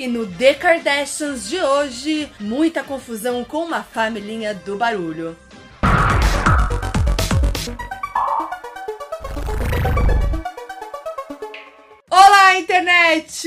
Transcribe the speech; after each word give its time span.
E 0.00 0.08
no 0.08 0.26
The 0.26 0.54
Kardashians 0.54 1.46
de 1.46 1.62
hoje, 1.62 2.32
muita 2.40 2.82
confusão 2.82 3.44
com 3.44 3.64
uma 3.64 3.82
família 3.82 4.54
do 4.54 4.74
barulho. 4.74 5.36
Olá, 12.10 12.58
internet! 12.58 13.46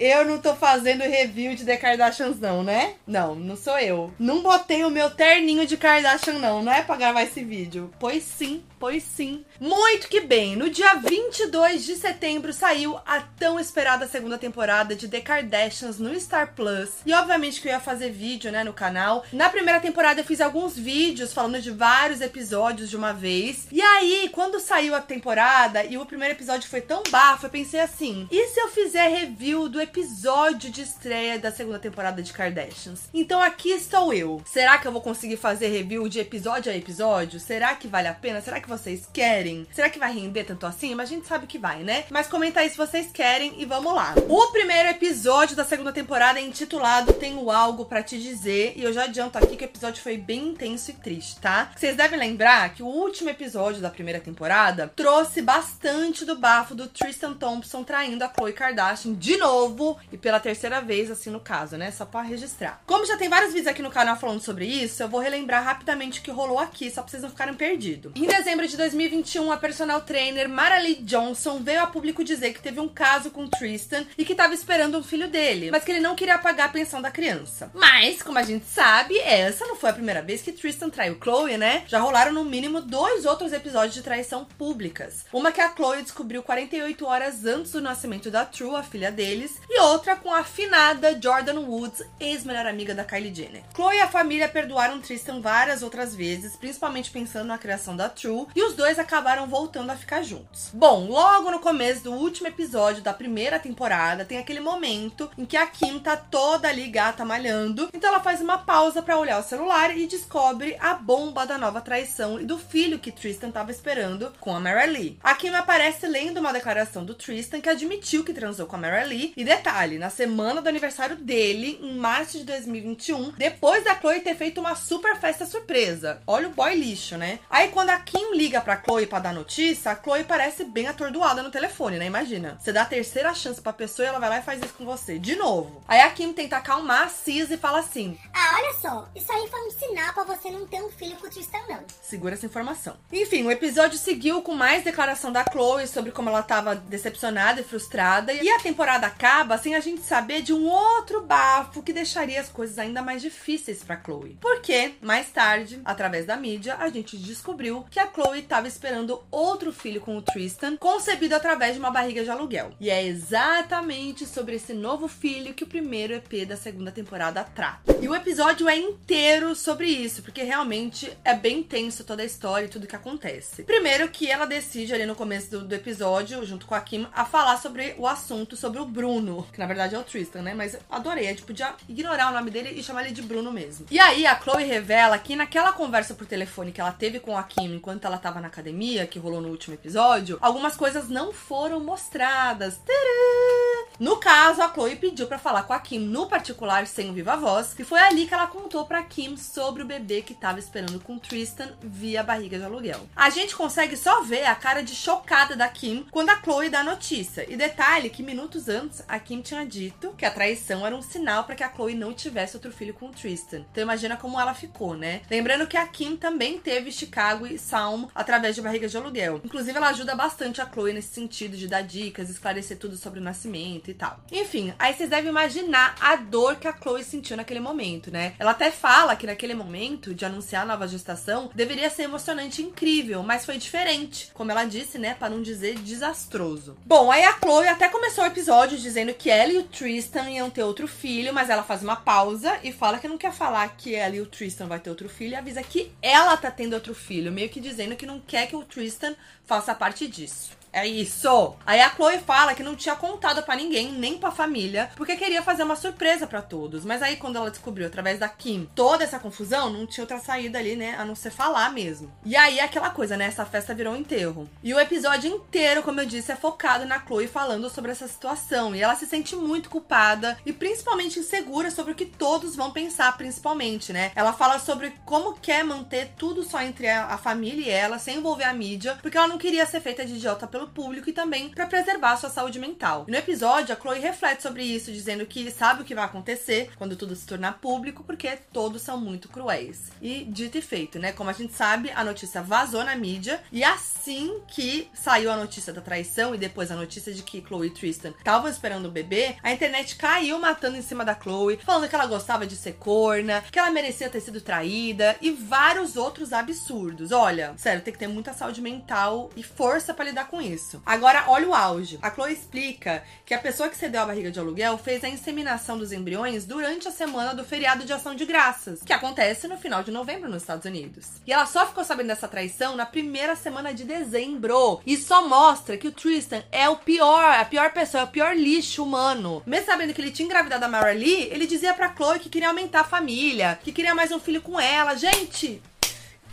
Eu 0.00 0.24
não 0.24 0.38
tô 0.38 0.56
fazendo 0.56 1.02
review 1.02 1.54
de 1.54 1.64
The 1.64 1.76
Kardashians, 1.76 2.40
não, 2.40 2.64
né? 2.64 2.94
Não, 3.06 3.36
não 3.36 3.56
sou 3.56 3.78
eu. 3.78 4.12
Não 4.18 4.42
botei 4.42 4.84
o 4.84 4.90
meu 4.90 5.08
terninho 5.08 5.66
de 5.66 5.76
Kardashian, 5.76 6.40
não. 6.40 6.64
Não 6.64 6.72
é 6.72 6.82
pra 6.82 6.96
gravar 6.96 7.22
esse 7.22 7.44
vídeo. 7.44 7.92
Pois 8.00 8.24
sim, 8.24 8.64
pois 8.80 9.04
sim. 9.04 9.44
Muito 9.60 10.08
que 10.08 10.20
bem, 10.20 10.56
no 10.56 10.68
dia 10.68 10.94
22 10.94 11.84
de 11.84 11.94
setembro 11.94 12.52
saiu 12.52 12.98
a 13.06 13.20
tão 13.20 13.58
esperada 13.60 14.08
segunda 14.08 14.36
temporada 14.36 14.96
de 14.96 15.06
The 15.06 15.20
Kardashians 15.20 16.00
no 16.00 16.18
Star 16.18 16.54
Plus. 16.54 16.90
E 17.06 17.12
obviamente 17.12 17.60
que 17.60 17.68
eu 17.68 17.72
ia 17.72 17.78
fazer 17.78 18.10
vídeo, 18.10 18.50
né, 18.50 18.64
no 18.64 18.72
canal. 18.72 19.24
Na 19.32 19.48
primeira 19.48 19.78
temporada 19.78 20.20
eu 20.20 20.24
fiz 20.24 20.40
alguns 20.40 20.76
vídeos 20.76 21.32
falando 21.32 21.60
de 21.60 21.70
vários 21.70 22.20
episódios 22.20 22.90
de 22.90 22.96
uma 22.96 23.12
vez. 23.12 23.68
E 23.70 23.80
aí, 23.80 24.28
quando 24.32 24.58
saiu 24.58 24.92
a 24.92 25.00
temporada 25.00 25.84
e 25.84 25.96
o 25.96 26.04
primeiro 26.04 26.34
episódio 26.34 26.68
foi 26.68 26.80
tão 26.80 27.04
bafo, 27.08 27.46
eu 27.46 27.50
pensei 27.50 27.78
assim: 27.78 28.26
e 28.32 28.48
se 28.48 28.58
eu 28.58 28.68
fizer 28.68 29.06
review 29.06 29.68
do 29.68 29.80
episódio 29.80 30.68
de 30.68 30.82
estreia 30.82 31.38
da 31.38 31.52
segunda 31.52 31.78
temporada 31.78 32.20
de 32.20 32.32
Kardashians? 32.32 33.02
Então 33.14 33.40
aqui 33.40 33.70
estou 33.70 34.12
eu. 34.12 34.42
Será 34.44 34.78
que 34.78 34.88
eu 34.88 34.92
vou 34.92 35.00
conseguir 35.00 35.36
fazer 35.36 35.68
review 35.68 36.08
de 36.08 36.18
episódio 36.18 36.72
a 36.72 36.76
episódio? 36.76 37.38
Será 37.38 37.76
que 37.76 37.86
vale 37.86 38.08
a 38.08 38.14
pena? 38.14 38.40
Será 38.40 38.60
que 38.60 38.68
vocês 38.68 39.08
querem? 39.12 39.43
Será 39.72 39.90
que 39.90 39.98
vai 39.98 40.12
render 40.12 40.44
tanto 40.44 40.66
assim? 40.66 40.94
Mas 40.94 41.10
a 41.10 41.14
gente 41.14 41.26
sabe 41.26 41.46
que 41.46 41.58
vai, 41.58 41.82
né? 41.82 42.04
Mas 42.10 42.26
comenta 42.26 42.60
aí 42.60 42.70
se 42.70 42.76
vocês 42.76 43.10
querem 43.12 43.54
e 43.58 43.64
vamos 43.64 43.94
lá. 43.94 44.14
O 44.28 44.46
primeiro 44.52 44.88
episódio 44.88 45.56
da 45.56 45.64
segunda 45.64 45.92
temporada 45.92 46.38
é 46.38 46.42
intitulado 46.42 47.12
Tenho 47.12 47.50
Algo 47.50 47.84
para 47.84 48.02
Te 48.02 48.20
Dizer. 48.20 48.74
E 48.76 48.84
eu 48.84 48.92
já 48.92 49.04
adianto 49.04 49.38
aqui 49.38 49.56
que 49.56 49.64
o 49.64 49.66
episódio 49.66 50.02
foi 50.02 50.16
bem 50.16 50.48
intenso 50.48 50.90
e 50.90 50.94
triste, 50.94 51.40
tá? 51.40 51.72
Vocês 51.76 51.96
devem 51.96 52.18
lembrar 52.18 52.72
que 52.74 52.82
o 52.82 52.86
último 52.86 53.30
episódio 53.30 53.80
da 53.80 53.90
primeira 53.90 54.20
temporada 54.20 54.92
trouxe 54.94 55.42
bastante 55.42 56.24
do 56.24 56.36
bafo 56.36 56.74
do 56.74 56.88
Tristan 56.88 57.34
Thompson 57.34 57.82
traindo 57.82 58.24
a 58.24 58.28
Khloe 58.28 58.52
Kardashian 58.52 59.14
de 59.14 59.36
novo 59.36 59.98
e 60.12 60.16
pela 60.16 60.40
terceira 60.40 60.80
vez, 60.80 61.10
assim 61.10 61.30
no 61.30 61.40
caso, 61.40 61.76
né? 61.76 61.90
Só 61.90 62.04
pra 62.04 62.22
registrar. 62.22 62.82
Como 62.86 63.06
já 63.06 63.16
tem 63.16 63.28
vários 63.28 63.52
vídeos 63.52 63.68
aqui 63.68 63.82
no 63.82 63.90
canal 63.90 64.16
falando 64.16 64.40
sobre 64.40 64.66
isso, 64.66 65.02
eu 65.02 65.08
vou 65.08 65.20
relembrar 65.20 65.64
rapidamente 65.64 66.20
o 66.20 66.22
que 66.22 66.30
rolou 66.30 66.58
aqui, 66.58 66.90
só 66.90 67.02
pra 67.02 67.10
vocês 67.10 67.22
não 67.22 67.30
ficarem 67.30 67.54
perdidos. 67.54 68.12
Em 68.14 68.26
dezembro 68.26 68.66
de 68.66 68.76
2021, 68.76 69.33
a 69.42 69.56
personal 69.56 70.00
trainer 70.00 70.48
Maralee 70.48 70.94
Johnson 71.02 71.58
veio 71.58 71.82
a 71.82 71.86
público 71.88 72.22
dizer 72.22 72.52
que 72.52 72.62
teve 72.62 72.78
um 72.78 72.88
caso 72.88 73.30
com 73.30 73.48
Tristan 73.48 74.06
e 74.16 74.24
que 74.24 74.34
tava 74.34 74.54
esperando 74.54 74.96
um 74.96 75.02
filho 75.02 75.26
dele, 75.26 75.72
mas 75.72 75.82
que 75.82 75.90
ele 75.90 76.00
não 76.00 76.14
queria 76.14 76.38
pagar 76.38 76.66
a 76.66 76.68
pensão 76.68 77.02
da 77.02 77.10
criança. 77.10 77.70
Mas, 77.74 78.22
como 78.22 78.38
a 78.38 78.44
gente 78.44 78.64
sabe, 78.64 79.18
essa 79.18 79.66
não 79.66 79.74
foi 79.74 79.90
a 79.90 79.94
primeira 79.94 80.22
vez 80.22 80.40
que 80.40 80.52
Tristan 80.52 80.88
traiu 80.88 81.18
Chloe, 81.20 81.56
né? 81.56 81.82
Já 81.88 81.98
rolaram 81.98 82.32
no 82.32 82.44
mínimo 82.44 82.80
dois 82.80 83.24
outros 83.24 83.52
episódios 83.52 83.94
de 83.94 84.02
traição 84.02 84.44
públicas. 84.44 85.26
Uma 85.32 85.50
que 85.50 85.60
a 85.60 85.74
Chloe 85.74 86.02
descobriu 86.02 86.40
48 86.40 87.04
horas 87.04 87.44
antes 87.44 87.72
do 87.72 87.80
nascimento 87.80 88.30
da 88.30 88.44
True, 88.44 88.76
a 88.76 88.84
filha 88.84 89.10
deles, 89.10 89.60
e 89.68 89.80
outra 89.80 90.14
com 90.14 90.32
a 90.32 90.40
afinada 90.40 91.20
Jordan 91.20 91.58
Woods, 91.60 92.04
ex-melhor 92.20 92.66
amiga 92.66 92.94
da 92.94 93.04
Kylie 93.04 93.34
Jenner. 93.34 93.64
Chloe 93.74 93.96
e 93.96 94.00
a 94.00 94.06
família 94.06 94.48
perdoaram 94.48 95.00
Tristan 95.00 95.40
várias 95.40 95.82
outras 95.82 96.14
vezes, 96.14 96.56
principalmente 96.56 97.10
pensando 97.10 97.46
na 97.46 97.58
criação 97.58 97.96
da 97.96 98.08
True, 98.08 98.46
e 98.54 98.62
os 98.62 98.74
dois 98.74 98.96
acabaram 98.96 99.23
voltando 99.46 99.90
a 99.90 99.96
ficar 99.96 100.22
juntos. 100.22 100.70
Bom, 100.72 101.08
logo 101.08 101.50
no 101.50 101.60
começo 101.60 102.04
do 102.04 102.12
último 102.12 102.48
episódio 102.48 103.02
da 103.02 103.12
primeira 103.12 103.58
temporada, 103.58 104.24
tem 104.24 104.38
aquele 104.38 104.60
momento 104.60 105.30
em 105.38 105.44
que 105.44 105.56
a 105.56 105.66
Kim 105.66 105.98
tá 105.98 106.16
toda 106.16 106.68
ali 106.68 106.88
gata 106.88 107.24
malhando, 107.24 107.88
então 107.92 108.10
ela 108.10 108.20
faz 108.20 108.40
uma 108.40 108.58
pausa 108.58 109.02
para 109.02 109.18
olhar 109.18 109.40
o 109.40 109.42
celular 109.42 109.96
e 109.96 110.06
descobre 110.06 110.76
a 110.78 110.94
bomba 110.94 111.46
da 111.46 111.56
nova 111.56 111.80
traição 111.80 112.38
e 112.40 112.44
do 112.44 112.58
filho 112.58 112.98
que 112.98 113.10
Tristan 113.10 113.50
tava 113.50 113.70
esperando 113.70 114.32
com 114.40 114.54
a 114.54 114.60
Mary 114.60 114.90
Lee. 114.90 115.18
A 115.22 115.34
Kim 115.34 115.54
aparece 115.54 116.06
lendo 116.06 116.38
uma 116.38 116.52
declaração 116.52 117.04
do 117.04 117.14
Tristan 117.14 117.60
que 117.60 117.68
admitiu 117.68 118.24
que 118.24 118.32
transou 118.32 118.66
com 118.66 118.76
a 118.76 118.78
Mary 118.78 119.08
Lee. 119.08 119.32
E 119.36 119.44
detalhe, 119.44 119.98
na 119.98 120.10
semana 120.10 120.60
do 120.60 120.68
aniversário 120.68 121.16
dele, 121.16 121.78
em 121.82 121.96
março 121.96 122.38
de 122.38 122.44
2021, 122.44 123.32
depois 123.32 123.84
da 123.84 123.94
Chloe 123.98 124.20
ter 124.20 124.36
feito 124.36 124.60
uma 124.60 124.74
super 124.74 125.16
festa 125.16 125.46
surpresa. 125.46 126.20
Olha 126.26 126.48
o 126.48 126.52
boy 126.52 126.74
lixo, 126.74 127.16
né? 127.16 127.38
Aí 127.48 127.68
quando 127.68 127.90
a 127.90 127.98
Kim 127.98 128.34
liga 128.34 128.60
pra 128.60 128.80
Chloe 128.82 129.06
pra 129.14 129.20
dar 129.20 129.32
notícia, 129.32 129.92
a 129.92 129.94
Chloe 129.94 130.24
parece 130.24 130.64
bem 130.64 130.88
atordoada 130.88 131.40
no 131.40 131.48
telefone, 131.48 131.98
né? 131.98 132.06
Imagina. 132.06 132.58
Você 132.60 132.72
dá 132.72 132.82
a 132.82 132.86
terceira 132.86 133.32
chance 133.32 133.60
pra 133.60 133.72
pessoa 133.72 134.04
e 134.04 134.08
ela 134.08 134.18
vai 134.18 134.28
lá 134.28 134.38
e 134.40 134.42
faz 134.42 134.60
isso 134.60 134.74
com 134.74 134.84
você. 134.84 135.20
De 135.20 135.36
novo. 135.36 135.84
Aí 135.86 136.00
a 136.00 136.10
Kim 136.10 136.32
tenta 136.32 136.56
acalmar 136.56 137.04
a 137.04 137.08
Cis 137.08 137.48
e 137.48 137.56
fala 137.56 137.78
assim: 137.78 138.18
Ah, 138.34 138.58
olha 138.58 138.74
só, 138.74 139.08
isso 139.14 139.30
aí 139.30 139.48
foi 139.48 139.68
um 139.68 139.70
sinal 139.70 140.12
pra 140.12 140.24
você 140.24 140.50
não 140.50 140.66
ter 140.66 140.82
um 140.82 140.90
filho 140.90 141.14
com 141.16 141.28
o 141.28 141.30
Tristan, 141.30 141.60
não. 141.68 141.84
Segura 142.02 142.34
essa 142.34 142.46
informação. 142.46 142.96
Enfim, 143.12 143.44
o 143.44 143.52
episódio 143.52 143.96
seguiu 143.96 144.42
com 144.42 144.52
mais 144.52 144.82
declaração 144.82 145.30
da 145.30 145.44
Chloe 145.44 145.86
sobre 145.86 146.10
como 146.10 146.28
ela 146.28 146.42
tava 146.42 146.74
decepcionada 146.74 147.60
e 147.60 147.64
frustrada. 147.64 148.32
E 148.32 148.50
a 148.50 148.58
temporada 148.58 149.06
acaba 149.06 149.56
sem 149.58 149.76
a 149.76 149.80
gente 149.80 150.02
saber 150.02 150.42
de 150.42 150.52
um 150.52 150.66
outro 150.66 151.20
bafo 151.20 151.84
que 151.84 151.92
deixaria 151.92 152.40
as 152.40 152.48
coisas 152.48 152.80
ainda 152.80 153.00
mais 153.00 153.22
difíceis 153.22 153.84
pra 153.84 154.00
Chloe. 154.02 154.36
Porque, 154.40 154.94
mais 155.00 155.30
tarde, 155.30 155.80
através 155.84 156.26
da 156.26 156.36
mídia, 156.36 156.76
a 156.80 156.88
gente 156.88 157.16
descobriu 157.16 157.86
que 157.88 158.00
a 158.00 158.10
Chloe 158.12 158.42
tava 158.42 158.66
esperando 158.66 159.03
outro 159.30 159.72
filho 159.72 160.00
com 160.00 160.16
o 160.16 160.22
Tristan, 160.22 160.76
concebido 160.76 161.34
através 161.34 161.74
de 161.74 161.80
uma 161.80 161.90
barriga 161.90 162.24
de 162.24 162.30
aluguel. 162.30 162.72
E 162.80 162.90
é 162.90 163.04
exatamente 163.04 164.26
sobre 164.26 164.56
esse 164.56 164.72
novo 164.72 165.08
filho 165.08 165.54
que 165.54 165.64
o 165.64 165.66
primeiro 165.66 166.14
EP 166.14 166.46
da 166.46 166.56
segunda 166.56 166.90
temporada 166.90 167.44
trata. 167.44 167.96
E 168.00 168.08
o 168.08 168.14
episódio 168.14 168.68
é 168.68 168.76
inteiro 168.76 169.54
sobre 169.54 169.88
isso, 169.88 170.22
porque 170.22 170.42
realmente 170.42 171.10
é 171.24 171.34
bem 171.34 171.62
tenso 171.62 172.04
toda 172.04 172.22
a 172.22 172.26
história 172.26 172.66
e 172.66 172.68
tudo 172.68 172.86
que 172.86 172.96
acontece. 172.96 173.64
Primeiro 173.64 174.08
que 174.08 174.30
ela 174.30 174.46
decide 174.46 174.94
ali 174.94 175.06
no 175.06 175.14
começo 175.14 175.50
do, 175.50 175.64
do 175.64 175.74
episódio, 175.74 176.44
junto 176.44 176.66
com 176.66 176.74
a 176.74 176.80
Kim, 176.80 177.06
a 177.12 177.24
falar 177.24 177.56
sobre 177.56 177.94
o 177.98 178.06
assunto, 178.06 178.56
sobre 178.56 178.80
o 178.80 178.86
Bruno, 178.86 179.46
que 179.52 179.58
na 179.58 179.66
verdade 179.66 179.94
é 179.94 179.98
o 179.98 180.04
Tristan, 180.04 180.42
né? 180.42 180.54
Mas 180.54 180.78
adorei, 180.90 181.26
a 181.26 181.30
gente 181.30 181.42
podia 181.42 181.74
ignorar 181.88 182.30
o 182.30 182.34
nome 182.34 182.50
dele 182.50 182.70
e 182.70 182.82
chamar 182.82 183.04
ele 183.04 183.14
de 183.14 183.22
Bruno 183.22 183.50
mesmo. 183.50 183.86
E 183.90 183.98
aí 183.98 184.26
a 184.26 184.38
Chloe 184.38 184.64
revela 184.64 185.18
que 185.18 185.34
naquela 185.34 185.72
conversa 185.72 186.14
por 186.14 186.26
telefone 186.26 186.72
que 186.72 186.80
ela 186.80 186.92
teve 186.92 187.18
com 187.18 187.36
a 187.36 187.42
Kim 187.42 187.74
enquanto 187.74 188.04
ela 188.04 188.18
tava 188.18 188.40
na 188.40 188.48
academia, 188.48 188.93
que 189.06 189.18
rolou 189.18 189.40
no 189.40 189.48
último 189.48 189.74
episódio, 189.74 190.38
algumas 190.40 190.76
coisas 190.76 191.08
não 191.08 191.32
foram 191.32 191.80
mostradas. 191.80 192.76
Tadã! 192.76 193.63
No 193.98 194.16
caso, 194.16 194.60
a 194.60 194.72
Chloe 194.72 194.96
pediu 194.96 195.28
para 195.28 195.38
falar 195.38 195.62
com 195.62 195.72
a 195.72 195.78
Kim 195.78 196.00
no 196.00 196.26
particular, 196.26 196.84
sem 196.84 197.10
o 197.10 197.12
viva 197.12 197.36
voz, 197.36 197.76
e 197.78 197.84
foi 197.84 198.00
ali 198.00 198.26
que 198.26 198.34
ela 198.34 198.48
contou 198.48 198.84
pra 198.86 199.04
Kim 199.04 199.36
sobre 199.36 199.84
o 199.84 199.86
bebê 199.86 200.20
que 200.20 200.34
tava 200.34 200.58
esperando 200.58 200.98
com 200.98 201.16
Tristan 201.16 201.70
via 201.80 202.22
barriga 202.24 202.58
de 202.58 202.64
aluguel. 202.64 203.08
A 203.14 203.30
gente 203.30 203.54
consegue 203.54 203.96
só 203.96 204.20
ver 204.22 204.46
a 204.46 204.54
cara 204.56 204.82
de 204.82 204.96
chocada 204.96 205.54
da 205.54 205.68
Kim 205.68 206.06
quando 206.10 206.30
a 206.30 206.42
Chloe 206.42 206.68
dá 206.68 206.80
a 206.80 206.84
notícia. 206.84 207.46
E 207.48 207.56
detalhe 207.56 208.10
que 208.10 208.22
minutos 208.22 208.68
antes 208.68 209.04
a 209.06 209.18
Kim 209.20 209.40
tinha 209.40 209.64
dito 209.64 210.12
que 210.18 210.26
a 210.26 210.30
traição 210.30 210.84
era 210.84 210.96
um 210.96 211.02
sinal 211.02 211.44
para 211.44 211.54
que 211.54 211.62
a 211.62 211.72
Chloe 211.72 211.94
não 211.94 212.12
tivesse 212.12 212.56
outro 212.56 212.72
filho 212.72 212.94
com 212.94 213.12
Tristan. 213.12 213.64
Então 213.70 213.84
imagina 213.84 214.16
como 214.16 214.40
ela 214.40 214.54
ficou, 214.54 214.94
né? 214.94 215.22
Lembrando 215.30 215.68
que 215.68 215.76
a 215.76 215.86
Kim 215.86 216.16
também 216.16 216.58
teve 216.58 216.90
Chicago 216.90 217.46
e 217.46 217.58
Salmo 217.58 218.10
através 218.12 218.56
de 218.56 218.62
barriga 218.62 218.88
de 218.88 218.96
aluguel. 218.96 219.40
Inclusive 219.44 219.76
ela 219.76 219.90
ajuda 219.90 220.16
bastante 220.16 220.60
a 220.60 220.66
Chloe 220.66 220.92
nesse 220.92 221.14
sentido 221.14 221.56
de 221.56 221.68
dar 221.68 221.82
dicas, 221.82 222.28
esclarecer 222.28 222.76
tudo 222.76 222.96
sobre 222.96 223.20
o 223.20 223.22
nascimento 223.22 223.83
e 223.90 223.94
tal. 223.94 224.18
Enfim, 224.30 224.74
aí 224.78 224.94
vocês 224.94 225.10
devem 225.10 225.30
imaginar 225.30 225.94
a 226.00 226.16
dor 226.16 226.56
que 226.56 226.68
a 226.68 226.76
Chloe 226.76 227.04
sentiu 227.04 227.36
naquele 227.36 227.60
momento, 227.60 228.10
né? 228.10 228.34
Ela 228.38 228.52
até 228.52 228.70
fala 228.70 229.16
que 229.16 229.26
naquele 229.26 229.54
momento 229.54 230.14
de 230.14 230.24
anunciar 230.24 230.62
a 230.62 230.66
nova 230.66 230.88
gestação 230.88 231.50
deveria 231.54 231.90
ser 231.90 232.04
emocionante 232.04 232.62
e 232.62 232.64
incrível, 232.64 233.22
mas 233.22 233.44
foi 233.44 233.58
diferente. 233.58 234.30
Como 234.34 234.50
ela 234.50 234.64
disse, 234.64 234.98
né? 234.98 235.14
Para 235.14 235.30
não 235.30 235.42
dizer 235.42 235.78
desastroso. 235.78 236.76
Bom, 236.84 237.10
aí 237.10 237.24
a 237.24 237.38
Chloe 237.38 237.68
até 237.68 237.88
começou 237.88 238.24
o 238.24 238.26
episódio 238.26 238.78
dizendo 238.78 239.14
que 239.14 239.30
ela 239.30 239.52
e 239.52 239.58
o 239.58 239.64
Tristan 239.64 240.30
iam 240.30 240.50
ter 240.50 240.62
outro 240.62 240.86
filho, 240.86 241.32
mas 241.32 241.50
ela 241.50 241.62
faz 241.62 241.82
uma 241.82 241.96
pausa 241.96 242.58
e 242.62 242.72
fala 242.72 242.98
que 242.98 243.08
não 243.08 243.18
quer 243.18 243.32
falar 243.32 243.68
que 243.76 243.94
ela 243.94 244.16
e 244.16 244.20
o 244.20 244.26
Tristan 244.26 244.66
vai 244.66 244.78
ter 244.78 244.90
outro 244.90 245.08
filho 245.08 245.32
e 245.32 245.36
avisa 245.36 245.62
que 245.62 245.92
ela 246.00 246.36
tá 246.36 246.50
tendo 246.50 246.74
outro 246.74 246.94
filho, 246.94 247.32
meio 247.32 247.48
que 247.48 247.60
dizendo 247.60 247.96
que 247.96 248.06
não 248.06 248.20
quer 248.20 248.46
que 248.46 248.56
o 248.56 248.64
Tristan 248.64 249.14
faça 249.44 249.74
parte 249.74 250.06
disso. 250.06 250.63
É 250.74 250.84
isso. 250.84 251.54
Aí 251.64 251.80
a 251.80 251.88
Chloe 251.88 252.18
fala 252.18 252.52
que 252.52 252.62
não 252.62 252.74
tinha 252.74 252.96
contado 252.96 253.44
para 253.44 253.54
ninguém, 253.54 253.92
nem 253.92 254.18
pra 254.18 254.32
família, 254.32 254.90
porque 254.96 255.14
queria 255.14 255.40
fazer 255.40 255.62
uma 255.62 255.76
surpresa 255.76 256.26
para 256.26 256.42
todos. 256.42 256.84
Mas 256.84 257.00
aí 257.00 257.16
quando 257.16 257.36
ela 257.36 257.48
descobriu 257.50 257.86
através 257.86 258.18
da 258.18 258.28
Kim 258.28 258.68
toda 258.74 259.04
essa 259.04 259.20
confusão, 259.20 259.70
não 259.70 259.86
tinha 259.86 260.02
outra 260.02 260.18
saída 260.18 260.58
ali, 260.58 260.74
né, 260.74 260.96
a 260.98 261.04
não 261.04 261.14
ser 261.14 261.30
falar 261.30 261.70
mesmo. 261.72 262.12
E 262.24 262.34
aí 262.34 262.58
aquela 262.58 262.90
coisa, 262.90 263.16
né, 263.16 263.26
essa 263.26 263.46
festa 263.46 263.72
virou 263.72 263.94
um 263.94 263.98
enterro. 263.98 264.50
E 264.64 264.74
o 264.74 264.80
episódio 264.80 265.30
inteiro, 265.30 265.80
como 265.84 266.00
eu 266.00 266.06
disse, 266.06 266.32
é 266.32 266.36
focado 266.36 266.84
na 266.84 267.00
Chloe 267.00 267.28
falando 267.28 267.70
sobre 267.70 267.92
essa 267.92 268.08
situação, 268.08 268.74
e 268.74 268.82
ela 268.82 268.96
se 268.96 269.06
sente 269.06 269.36
muito 269.36 269.70
culpada 269.70 270.36
e 270.44 270.52
principalmente 270.52 271.20
insegura 271.20 271.70
sobre 271.70 271.92
o 271.92 271.94
que 271.94 272.04
todos 272.04 272.56
vão 272.56 272.72
pensar, 272.72 273.16
principalmente, 273.16 273.92
né? 273.92 274.10
Ela 274.16 274.32
fala 274.32 274.58
sobre 274.58 274.92
como 275.04 275.34
quer 275.34 275.62
manter 275.62 276.14
tudo 276.18 276.42
só 276.42 276.60
entre 276.60 276.88
a, 276.88 277.16
família 277.16 277.64
e 277.64 277.70
ela, 277.70 277.98
sem 277.98 278.16
envolver 278.16 278.44
a 278.44 278.52
mídia, 278.52 278.98
porque 279.00 279.16
ela 279.16 279.28
não 279.28 279.38
queria 279.38 279.64
ser 279.66 279.80
feita 279.80 280.04
de 280.04 280.14
idiota 280.14 280.46
pelo 280.46 280.63
pelo 280.64 280.68
público 280.68 281.10
e 281.10 281.12
também 281.12 281.48
para 281.50 281.66
preservar 281.66 282.16
sua 282.16 282.30
saúde 282.30 282.58
mental. 282.58 283.04
E 283.06 283.10
no 283.10 283.16
episódio, 283.16 283.74
a 283.74 283.78
Chloe 283.80 283.98
reflete 283.98 284.42
sobre 284.42 284.62
isso, 284.62 284.92
dizendo 284.92 285.26
que 285.26 285.50
sabe 285.50 285.82
o 285.82 285.84
que 285.84 285.94
vai 285.94 286.04
acontecer 286.04 286.70
quando 286.76 286.96
tudo 286.96 287.14
se 287.14 287.26
tornar 287.26 287.58
público, 287.58 288.04
porque 288.04 288.38
todos 288.52 288.82
são 288.82 288.98
muito 288.98 289.28
cruéis. 289.28 289.92
E 290.00 290.24
dito 290.24 290.58
e 290.58 290.62
feito, 290.62 290.98
né? 290.98 291.12
Como 291.12 291.30
a 291.30 291.32
gente 291.32 291.52
sabe, 291.52 291.90
a 291.94 292.04
notícia 292.04 292.42
vazou 292.42 292.84
na 292.84 292.96
mídia 292.96 293.42
e 293.52 293.62
assim 293.62 294.40
que 294.48 294.88
saiu 294.94 295.30
a 295.30 295.36
notícia 295.36 295.72
da 295.72 295.80
traição 295.80 296.34
e 296.34 296.38
depois 296.38 296.70
a 296.70 296.76
notícia 296.76 297.12
de 297.12 297.22
que 297.22 297.42
Chloe 297.46 297.68
e 297.68 297.70
Tristan 297.70 298.14
estavam 298.18 298.50
esperando 298.50 298.86
o 298.86 298.90
bebê, 298.90 299.36
a 299.42 299.52
internet 299.52 299.96
caiu 299.96 300.38
matando 300.38 300.76
em 300.76 300.82
cima 300.82 301.04
da 301.04 301.14
Chloe, 301.14 301.58
falando 301.64 301.88
que 301.88 301.94
ela 301.94 302.06
gostava 302.06 302.46
de 302.46 302.56
ser 302.56 302.74
corna, 302.74 303.42
que 303.50 303.58
ela 303.58 303.70
merecia 303.70 304.10
ter 304.10 304.20
sido 304.20 304.40
traída 304.40 305.16
e 305.20 305.30
vários 305.30 305.96
outros 305.96 306.32
absurdos. 306.32 307.12
Olha, 307.12 307.54
sério, 307.56 307.82
tem 307.82 307.92
que 307.92 307.98
ter 307.98 308.08
muita 308.08 308.32
saúde 308.32 308.60
mental 308.60 309.30
e 309.36 309.42
força 309.42 309.92
para 309.92 310.04
lidar 310.04 310.28
com 310.28 310.40
isso. 310.40 310.53
Agora, 310.84 311.24
olha 311.28 311.48
o 311.48 311.54
auge. 311.54 311.98
A 312.02 312.10
Chloe 312.10 312.32
explica 312.32 313.02
que 313.24 313.34
a 313.34 313.38
pessoa 313.38 313.68
que 313.68 313.76
cedeu 313.76 314.02
a 314.02 314.06
barriga 314.06 314.30
de 314.30 314.38
aluguel 314.38 314.78
fez 314.78 315.02
a 315.04 315.08
inseminação 315.08 315.78
dos 315.78 315.92
embriões 315.92 316.44
durante 316.44 316.88
a 316.88 316.90
semana 316.90 317.34
do 317.34 317.44
feriado 317.44 317.84
de 317.84 317.92
ação 317.92 318.14
de 318.14 318.24
graças, 318.24 318.82
que 318.82 318.92
acontece 318.92 319.48
no 319.48 319.56
final 319.56 319.82
de 319.82 319.90
novembro 319.90 320.28
nos 320.28 320.42
Estados 320.42 320.64
Unidos. 320.64 321.06
E 321.26 321.32
ela 321.32 321.46
só 321.46 321.66
ficou 321.66 321.84
sabendo 321.84 322.08
dessa 322.08 322.28
traição 322.28 322.76
na 322.76 322.86
primeira 322.86 323.36
semana 323.36 323.72
de 323.72 323.84
dezembro. 323.84 324.80
E 324.86 324.96
só 324.96 325.26
mostra 325.26 325.76
que 325.76 325.88
o 325.88 325.92
Tristan 325.92 326.42
é 326.50 326.68
o 326.68 326.76
pior, 326.76 327.38
a 327.38 327.44
pior 327.44 327.72
pessoa, 327.72 328.02
é 328.02 328.04
o 328.04 328.08
pior 328.08 328.36
lixo 328.36 328.82
humano. 328.82 329.42
Mesmo 329.46 329.66
sabendo 329.66 329.94
que 329.94 330.00
ele 330.00 330.10
tinha 330.10 330.26
engravidado 330.26 330.64
a 330.64 330.68
Mara 330.68 330.92
Lee, 330.92 331.28
ele 331.30 331.46
dizia 331.46 331.74
pra 331.74 331.94
Chloe 331.94 332.18
que 332.18 332.28
queria 332.28 332.48
aumentar 332.48 332.80
a 332.80 332.84
família, 332.84 333.58
que 333.62 333.72
queria 333.72 333.94
mais 333.94 334.12
um 334.12 334.20
filho 334.20 334.42
com 334.42 334.60
ela. 334.60 334.94
Gente, 334.96 335.62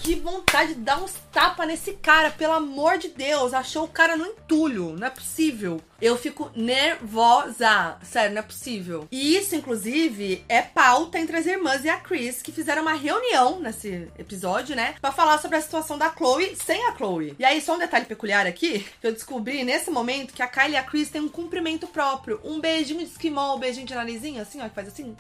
que 0.02 0.16
vontade 0.16 0.74
de 0.74 0.82
dar 0.82 1.02
uns 1.02 1.14
tapa 1.32 1.66
nesse 1.66 1.94
cara, 1.94 2.32
pelo 2.32 2.54
amor 2.54 2.98
de 2.98 3.10
Deus. 3.10 3.54
Achou 3.54 3.86
o 3.86 3.88
cara 3.88 4.18
no 4.18 4.26
entulho, 4.26 4.94
não 4.98 5.08
é 5.08 5.10
possível. 5.10 5.80
Eu 6.02 6.18
fico 6.18 6.52
nervosa, 6.56 7.98
sério, 8.02 8.34
não 8.34 8.40
é 8.40 8.44
possível. 8.44 9.08
E 9.12 9.36
isso, 9.36 9.56
inclusive, 9.56 10.44
é 10.50 10.62
pauta 10.62 11.20
entre 11.20 11.38
as 11.38 11.46
irmãs 11.46 11.86
e 11.86 11.90
a 11.90 11.98
Chris, 11.98 12.42
que 12.42 12.52
fizeram 12.52 12.82
uma 12.82 12.94
reunião 12.94 13.60
nesse 13.60 14.08
episódio, 14.18 14.76
né? 14.76 14.96
Pra 15.00 15.12
falar 15.12 15.38
sobre 15.38 15.58
a 15.58 15.62
situação 15.62 15.98
da 15.98 16.12
Chloe 16.12 16.56
sem 16.56 16.84
a 16.88 16.96
Chloe. 16.96 17.36
E 17.38 17.46
aí, 17.46 17.62
só 17.62 17.76
um 17.76 17.80
detalhe 17.80 18.06
peculiar 18.06 18.48
aqui, 18.48 18.86
que 19.00 19.08
eu 19.08 19.14
descobri 19.14 19.64
nesse 19.64 19.92
momento 19.92 20.34
que 20.34 20.42
a 20.42 20.48
Kylie 20.48 20.74
e 20.74 20.78
a 20.78 20.84
Chris 20.84 21.12
têm 21.12 21.22
um 21.22 21.30
cumprimento 21.30 21.86
próprio. 21.86 22.42
Um 22.44 22.60
beijinho 22.60 23.06
de 23.06 23.12
esquimó, 23.12 23.56
um 23.56 23.60
beijinho 23.60 23.86
de 23.86 23.94
narizinho, 23.94 24.42
assim, 24.42 24.60
ó, 24.60 24.68
que 24.68 24.76
faz 24.76 24.88
assim. 24.88 25.16